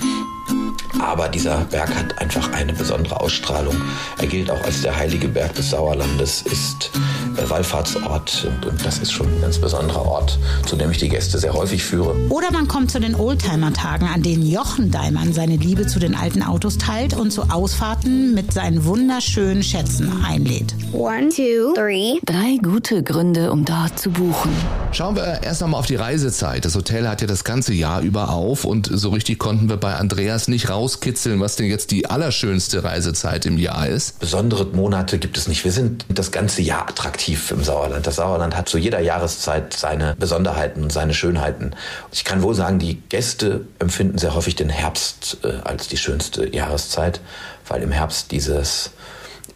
Aber 1.03 1.27
dieser 1.27 1.57
Berg 1.65 1.93
hat 1.95 2.17
einfach 2.19 2.51
eine 2.53 2.73
besondere 2.73 3.19
Ausstrahlung. 3.19 3.75
Er 4.19 4.27
gilt 4.27 4.49
auch 4.49 4.63
als 4.63 4.81
der 4.81 4.95
heilige 4.95 5.27
Berg 5.27 5.53
des 5.55 5.71
Sauerlandes, 5.71 6.43
ist 6.43 6.91
äh, 7.37 7.49
Wallfahrtsort 7.49 8.47
und, 8.47 8.65
und 8.65 8.85
das 8.85 8.99
ist 8.99 9.11
schon 9.11 9.27
ein 9.27 9.41
ganz 9.41 9.59
besonderer 9.59 10.05
Ort, 10.05 10.39
zu 10.65 10.75
dem 10.75 10.91
ich 10.91 10.97
die 10.97 11.09
Gäste 11.09 11.37
sehr 11.37 11.53
häufig 11.53 11.83
führe. 11.83 12.15
Oder 12.29 12.51
man 12.51 12.67
kommt 12.67 12.89
zu 12.89 12.99
den 12.99 13.15
Oldtimer-Tagen, 13.15 14.07
an 14.07 14.23
denen 14.23 14.45
Jochen 14.45 14.91
Daimann 14.91 15.33
seine 15.33 15.57
Liebe 15.57 15.87
zu 15.87 15.99
den 15.99 16.15
alten 16.15 16.41
Autos 16.41 16.77
teilt 16.77 17.13
und 17.15 17.31
zu 17.31 17.43
Ausfahrten 17.43 18.33
mit 18.33 18.53
seinen 18.53 18.85
wunderschönen 18.85 19.61
Schätzen 19.61 20.23
einlädt. 20.23 20.73
One, 20.93 21.29
two, 21.29 21.73
three. 21.75 22.19
Drei 22.25 22.57
gute 22.61 23.03
Gründe, 23.03 23.51
um 23.51 23.65
dort 23.65 23.99
zu 23.99 24.09
buchen. 24.09 24.51
Schauen 24.91 25.15
wir 25.15 25.41
erst 25.43 25.61
nochmal 25.61 25.79
auf 25.79 25.87
die 25.87 25.95
Reisezeit. 25.95 26.65
Das 26.65 26.75
Hotel 26.75 27.07
hat 27.07 27.21
ja 27.21 27.27
das 27.27 27.43
ganze 27.43 27.73
Jahr 27.73 28.01
über 28.01 28.29
auf 28.29 28.63
und 28.63 28.89
so 28.91 29.09
richtig 29.09 29.39
konnten 29.39 29.67
wir 29.67 29.77
bei 29.77 29.95
Andreas 29.95 30.47
nicht 30.47 30.69
rauskitzeln, 30.93 31.39
was 31.39 31.55
denn 31.55 31.67
jetzt 31.67 31.91
die 31.91 32.09
allerschönste 32.09 32.83
Reisezeit 32.83 33.45
im 33.45 33.57
Jahr 33.57 33.87
ist. 33.87 34.19
Besondere 34.19 34.65
Monate 34.65 35.17
gibt 35.17 35.37
es 35.37 35.47
nicht. 35.47 35.63
Wir 35.63 35.71
sind 35.71 36.05
das 36.09 36.31
ganze 36.31 36.61
Jahr 36.61 36.87
attraktiv 36.89 37.51
im 37.51 37.63
Sauerland. 37.63 38.05
Das 38.05 38.17
Sauerland 38.17 38.55
hat 38.55 38.69
zu 38.69 38.77
jeder 38.77 38.99
Jahreszeit 38.99 39.73
seine 39.73 40.15
Besonderheiten 40.17 40.83
und 40.83 40.91
seine 40.91 41.13
Schönheiten. 41.13 41.71
Ich 42.11 42.23
kann 42.23 42.41
wohl 42.41 42.53
sagen, 42.53 42.79
die 42.79 43.01
Gäste 43.09 43.65
empfinden 43.79 44.17
sehr 44.17 44.35
häufig 44.35 44.55
den 44.55 44.69
Herbst 44.69 45.37
äh, 45.43 45.59
als 45.63 45.87
die 45.87 45.97
schönste 45.97 46.53
Jahreszeit, 46.53 47.19
weil 47.67 47.81
im 47.81 47.91
Herbst 47.91 48.31
dieses 48.31 48.91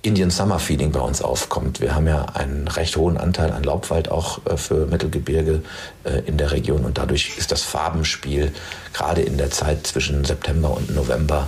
Indian 0.01 0.29
Summer 0.29 0.59
Feeling 0.59 0.91
bei 0.91 0.99
uns 0.99 1.21
aufkommt. 1.21 1.81
Wir 1.81 1.95
haben 1.95 2.07
ja 2.07 2.25
einen 2.33 2.67
recht 2.67 2.95
hohen 2.97 3.17
Anteil 3.17 3.51
an 3.51 3.63
Laubwald 3.63 4.09
auch 4.09 4.45
äh, 4.45 4.57
für 4.57 4.85
Mittelgebirge 4.87 5.61
äh, 6.03 6.19
in 6.25 6.37
der 6.37 6.51
Region 6.51 6.85
und 6.85 6.97
dadurch 6.97 7.37
ist 7.37 7.51
das 7.51 7.63
Farbenspiel 7.63 8.53
gerade 8.93 9.21
in 9.21 9.37
der 9.37 9.51
Zeit 9.51 9.87
zwischen 9.87 10.23
September 10.25 10.71
und 10.71 10.93
November 10.95 11.47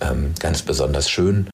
ähm, 0.00 0.34
ganz 0.40 0.62
besonders 0.62 1.08
schön. 1.08 1.48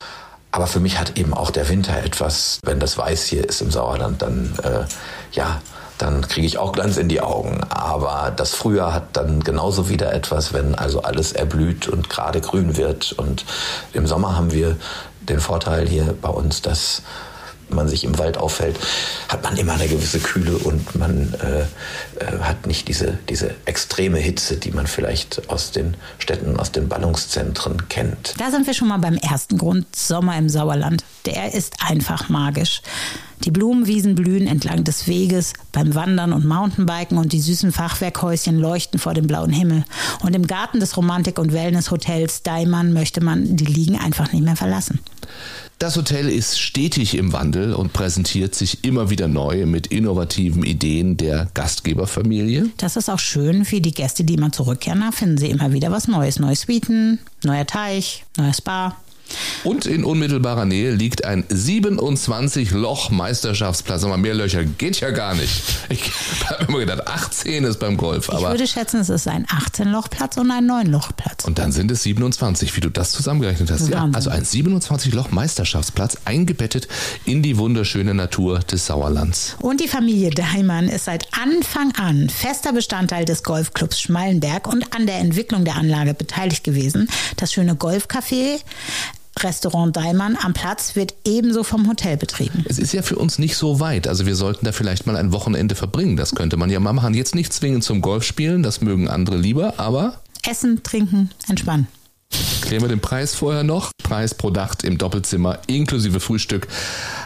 Aber 0.52 0.66
für 0.66 0.80
mich 0.80 0.98
hat 0.98 1.16
eben 1.16 1.32
auch 1.32 1.50
der 1.50 1.68
Winter 1.68 2.02
etwas, 2.02 2.58
wenn 2.64 2.80
das 2.80 2.98
Weiß 2.98 3.24
hier 3.26 3.48
ist 3.48 3.60
im 3.60 3.70
Sauerland, 3.70 4.22
dann 4.22 4.52
äh, 4.64 4.84
ja, 5.32 5.60
dann 6.00 6.26
kriege 6.26 6.46
ich 6.46 6.58
auch 6.58 6.72
Glanz 6.72 6.96
in 6.96 7.08
die 7.08 7.20
Augen. 7.20 7.60
Aber 7.68 8.32
das 8.34 8.54
Frühjahr 8.54 8.94
hat 8.94 9.16
dann 9.16 9.44
genauso 9.44 9.88
wieder 9.88 10.12
etwas, 10.12 10.52
wenn 10.52 10.74
also 10.74 11.02
alles 11.02 11.32
erblüht 11.32 11.88
und 11.88 12.08
gerade 12.08 12.40
grün 12.40 12.76
wird. 12.76 13.12
Und 13.12 13.44
im 13.92 14.06
Sommer 14.06 14.36
haben 14.36 14.50
wir 14.50 14.76
den 15.20 15.40
Vorteil 15.40 15.88
hier 15.88 16.14
bei 16.20 16.28
uns, 16.28 16.62
dass 16.62 17.02
man 17.74 17.88
sich 17.88 18.04
im 18.04 18.18
Wald 18.18 18.36
auffällt, 18.36 18.78
hat 19.28 19.42
man 19.42 19.56
immer 19.56 19.74
eine 19.74 19.88
gewisse 19.88 20.20
Kühle 20.20 20.56
und 20.58 20.94
man 20.96 21.34
äh, 21.34 21.60
äh, 22.22 22.38
hat 22.40 22.66
nicht 22.66 22.88
diese, 22.88 23.18
diese 23.28 23.54
extreme 23.64 24.18
Hitze, 24.18 24.56
die 24.56 24.70
man 24.70 24.86
vielleicht 24.86 25.48
aus 25.48 25.70
den 25.70 25.96
Städten, 26.18 26.58
aus 26.58 26.72
den 26.72 26.88
Ballungszentren 26.88 27.88
kennt. 27.88 28.34
Da 28.38 28.50
sind 28.50 28.66
wir 28.66 28.74
schon 28.74 28.88
mal 28.88 28.98
beim 28.98 29.16
ersten 29.16 29.58
Grund, 29.58 29.94
Sommer 29.94 30.36
im 30.38 30.48
Sauerland. 30.48 31.04
Der 31.26 31.54
ist 31.54 31.74
einfach 31.86 32.28
magisch. 32.28 32.82
Die 33.44 33.50
Blumenwiesen 33.50 34.14
blühen 34.14 34.46
entlang 34.46 34.84
des 34.84 35.06
Weges 35.06 35.54
beim 35.72 35.94
Wandern 35.94 36.34
und 36.34 36.44
Mountainbiken 36.44 37.16
und 37.16 37.32
die 37.32 37.40
süßen 37.40 37.72
Fachwerkhäuschen 37.72 38.58
leuchten 38.58 38.98
vor 38.98 39.14
dem 39.14 39.26
blauen 39.26 39.50
Himmel. 39.50 39.84
Und 40.22 40.36
im 40.36 40.46
Garten 40.46 40.78
des 40.78 40.96
Romantik- 40.96 41.38
und 41.38 41.54
Wellnesshotels 41.54 42.42
Daimann 42.42 42.92
möchte 42.92 43.22
man 43.22 43.56
die 43.56 43.64
Liegen 43.64 43.98
einfach 43.98 44.32
nicht 44.32 44.44
mehr 44.44 44.56
verlassen. 44.56 45.00
Das 45.80 45.96
Hotel 45.96 46.28
ist 46.28 46.60
stetig 46.60 47.16
im 47.16 47.32
Wandel 47.32 47.72
und 47.72 47.94
präsentiert 47.94 48.54
sich 48.54 48.84
immer 48.84 49.08
wieder 49.08 49.28
neu 49.28 49.64
mit 49.64 49.86
innovativen 49.86 50.62
Ideen 50.62 51.16
der 51.16 51.48
Gastgeberfamilie. 51.54 52.68
Das 52.76 52.96
ist 52.96 53.08
auch 53.08 53.18
schön 53.18 53.64
für 53.64 53.80
die 53.80 53.94
Gäste, 53.94 54.22
die 54.22 54.34
immer 54.34 54.52
zurückkehren. 54.52 55.00
Da 55.00 55.10
finden 55.10 55.38
sie 55.38 55.48
immer 55.48 55.72
wieder 55.72 55.90
was 55.90 56.06
Neues. 56.06 56.38
Neue 56.38 56.54
Suiten, 56.54 57.18
neuer 57.44 57.66
Teich, 57.66 58.26
neuer 58.36 58.52
Spa. 58.52 58.94
Und 59.64 59.86
in 59.86 60.04
unmittelbarer 60.04 60.64
Nähe 60.64 60.92
liegt 60.92 61.24
ein 61.24 61.44
27-Loch-Meisterschaftsplatz. 61.44 64.04
Aber 64.04 64.16
mehr 64.16 64.34
Löcher 64.34 64.64
geht 64.64 65.00
ja 65.00 65.10
gar 65.10 65.34
nicht. 65.34 65.62
Ich 65.88 66.12
habe 66.46 66.64
immer 66.64 66.78
gedacht, 66.78 67.06
18 67.06 67.64
ist 67.64 67.78
beim 67.78 67.96
Golf. 67.96 68.30
Ich 68.32 68.40
würde 68.40 68.66
schätzen, 68.66 69.00
es 69.00 69.08
ist 69.08 69.28
ein 69.28 69.46
18-Loch-Platz 69.46 70.36
und 70.36 70.50
ein 70.50 70.68
9-Loch-Platz. 70.68 71.44
Und 71.44 71.58
dann 71.58 71.72
sind 71.72 71.90
es 71.90 72.02
27, 72.02 72.76
wie 72.76 72.80
du 72.80 72.90
das 72.90 73.12
zusammengerechnet 73.12 73.70
hast. 73.70 73.88
Ja, 73.88 74.08
also 74.12 74.30
ein 74.30 74.44
27-Loch-Meisterschaftsplatz 74.44 76.18
eingebettet 76.24 76.88
in 77.24 77.42
die 77.42 77.58
wunderschöne 77.58 78.14
Natur 78.14 78.60
des 78.60 78.86
Sauerlands. 78.86 79.56
Und 79.60 79.80
die 79.80 79.88
Familie 79.88 80.30
Daimann 80.30 80.88
ist 80.88 81.04
seit 81.04 81.26
Anfang 81.32 81.92
an 81.96 82.28
fester 82.28 82.72
Bestandteil 82.72 83.24
des 83.24 83.42
Golfclubs 83.42 84.00
Schmallenberg 84.00 84.66
und 84.66 84.94
an 84.94 85.06
der 85.06 85.18
Entwicklung 85.18 85.64
der 85.64 85.76
Anlage 85.76 86.14
beteiligt 86.14 86.64
gewesen. 86.64 87.08
Das 87.36 87.52
schöne 87.52 87.74
Golfcafé 87.74 88.60
Restaurant 89.42 89.96
Daimann 89.96 90.36
am 90.40 90.52
Platz 90.52 90.96
wird 90.96 91.14
ebenso 91.24 91.62
vom 91.62 91.88
Hotel 91.88 92.16
betrieben. 92.16 92.64
Es 92.68 92.78
ist 92.78 92.92
ja 92.92 93.02
für 93.02 93.16
uns 93.16 93.38
nicht 93.38 93.56
so 93.56 93.80
weit. 93.80 94.06
Also 94.08 94.26
wir 94.26 94.36
sollten 94.36 94.64
da 94.64 94.72
vielleicht 94.72 95.06
mal 95.06 95.16
ein 95.16 95.32
Wochenende 95.32 95.74
verbringen. 95.74 96.16
Das 96.16 96.34
könnte 96.34 96.56
man 96.56 96.70
ja 96.70 96.80
mal 96.80 96.92
machen. 96.92 97.14
Jetzt 97.14 97.34
nicht 97.34 97.52
zwingend 97.52 97.84
zum 97.84 98.00
Golfspielen, 98.00 98.62
das 98.62 98.80
mögen 98.80 99.08
andere 99.08 99.36
lieber, 99.36 99.74
aber 99.78 100.20
Essen, 100.46 100.82
trinken, 100.82 101.30
entspannen. 101.48 101.86
Klären 102.62 102.82
wir 102.82 102.88
den 102.88 103.00
Preis 103.00 103.34
vorher 103.34 103.64
noch. 103.64 103.90
Preis 104.02 104.34
pro 104.34 104.50
Nacht 104.50 104.84
im 104.84 104.98
Doppelzimmer 104.98 105.58
inklusive 105.66 106.20
Frühstück 106.20 106.68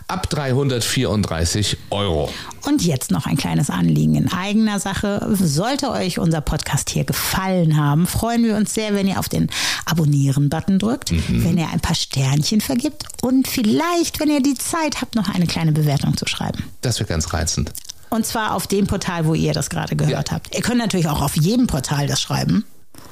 ab 0.08 0.28
334 0.30 1.76
Euro. 1.90 2.30
Und 2.66 2.82
jetzt 2.82 3.10
noch 3.10 3.26
ein 3.26 3.36
kleines 3.36 3.70
Anliegen 3.70 4.14
in 4.14 4.32
eigener 4.32 4.78
Sache. 4.80 5.26
Sollte 5.38 5.90
euch 5.90 6.18
unser 6.18 6.40
Podcast 6.40 6.90
hier 6.90 7.04
gefallen 7.04 7.76
haben, 7.76 8.06
freuen 8.06 8.44
wir 8.44 8.56
uns 8.56 8.74
sehr, 8.74 8.94
wenn 8.94 9.06
ihr 9.06 9.18
auf 9.18 9.28
den 9.28 9.48
Abonnieren-Button 9.86 10.78
drückt, 10.78 11.10
wenn 11.28 11.58
ihr 11.58 11.68
ein 11.70 11.80
paar 11.80 11.94
Sternchen 11.94 12.60
vergibt 12.60 13.04
und 13.22 13.48
vielleicht, 13.48 14.20
wenn 14.20 14.30
ihr 14.30 14.42
die 14.42 14.54
Zeit 14.54 15.00
habt, 15.00 15.14
noch 15.14 15.28
eine 15.28 15.46
kleine 15.46 15.72
Bewertung 15.72 16.16
zu 16.16 16.26
schreiben. 16.26 16.64
Das 16.80 16.98
wäre 17.00 17.08
ganz 17.08 17.32
reizend. 17.32 17.72
Und 18.10 18.24
zwar 18.26 18.54
auf 18.54 18.66
dem 18.66 18.86
Portal, 18.86 19.26
wo 19.26 19.34
ihr 19.34 19.52
das 19.52 19.70
gerade 19.70 19.96
gehört 19.96 20.28
Ja. 20.28 20.34
habt. 20.36 20.54
Ihr 20.54 20.62
könnt 20.62 20.78
natürlich 20.78 21.08
auch 21.08 21.20
auf 21.20 21.36
jedem 21.36 21.66
Portal 21.66 22.06
das 22.06 22.20
schreiben. 22.22 22.64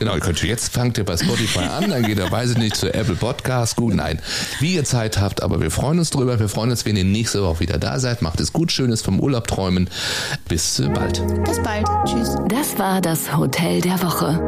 Genau, 0.02 0.16
ihr 0.16 0.20
könnt 0.20 0.42
jetzt 0.42 0.72
fangt 0.72 0.98
ihr 0.98 1.04
bei 1.04 1.16
Spotify 1.16 1.60
an, 1.60 1.90
dann 1.90 2.02
geht 2.02 2.18
ihr 2.18 2.28
weiß 2.28 2.50
ich 2.50 2.58
nicht 2.58 2.74
zu 2.74 2.92
Apple 2.92 3.14
Podcast. 3.14 3.76
Gut, 3.76 3.94
nein, 3.94 4.18
wie 4.58 4.74
ihr 4.74 4.82
Zeit 4.82 5.20
habt, 5.20 5.44
aber 5.44 5.60
wir 5.60 5.70
freuen 5.70 6.00
uns 6.00 6.10
drüber. 6.10 6.40
Wir 6.40 6.48
freuen 6.48 6.72
uns, 6.72 6.84
wenn 6.84 6.96
ihr 6.96 7.04
nächste 7.04 7.44
Woche 7.44 7.60
wieder 7.60 7.78
da 7.78 8.00
seid. 8.00 8.20
Macht 8.20 8.40
es 8.40 8.52
gut, 8.52 8.72
schönes 8.72 9.00
vom 9.00 9.20
Urlaub 9.20 9.46
träumen. 9.46 9.88
Bis 10.48 10.82
bald. 10.92 11.22
Bis 11.44 11.62
bald. 11.62 11.86
Tschüss. 12.04 12.34
Das 12.48 12.80
war 12.80 13.00
das 13.00 13.36
Hotel 13.36 13.80
der 13.80 14.02
Woche. 14.02 14.40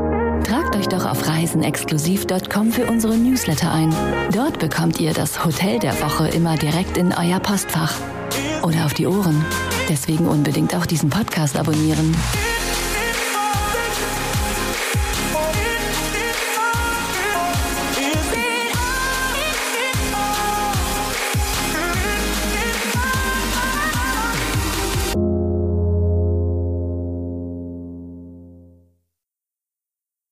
Tragt 0.42 0.74
euch 0.74 0.88
doch 0.88 1.06
auf 1.06 1.24
reisenexklusiv.com 1.24 2.72
für 2.72 2.86
unsere 2.86 3.14
Newsletter 3.14 3.72
ein. 3.72 3.94
Dort 4.34 4.58
bekommt 4.58 4.98
ihr 4.98 5.12
das 5.12 5.44
Hotel 5.44 5.78
der 5.78 5.94
Woche 6.02 6.26
immer 6.30 6.56
direkt 6.56 6.96
in 6.96 7.12
euer 7.12 7.38
Postfach. 7.38 7.94
Oder 8.64 8.86
auf 8.86 8.94
die 8.94 9.06
Ohren. 9.06 9.44
Deswegen 9.88 10.26
unbedingt 10.26 10.74
auch 10.74 10.86
diesen 10.86 11.10
Podcast 11.10 11.56
abonnieren. 11.56 12.12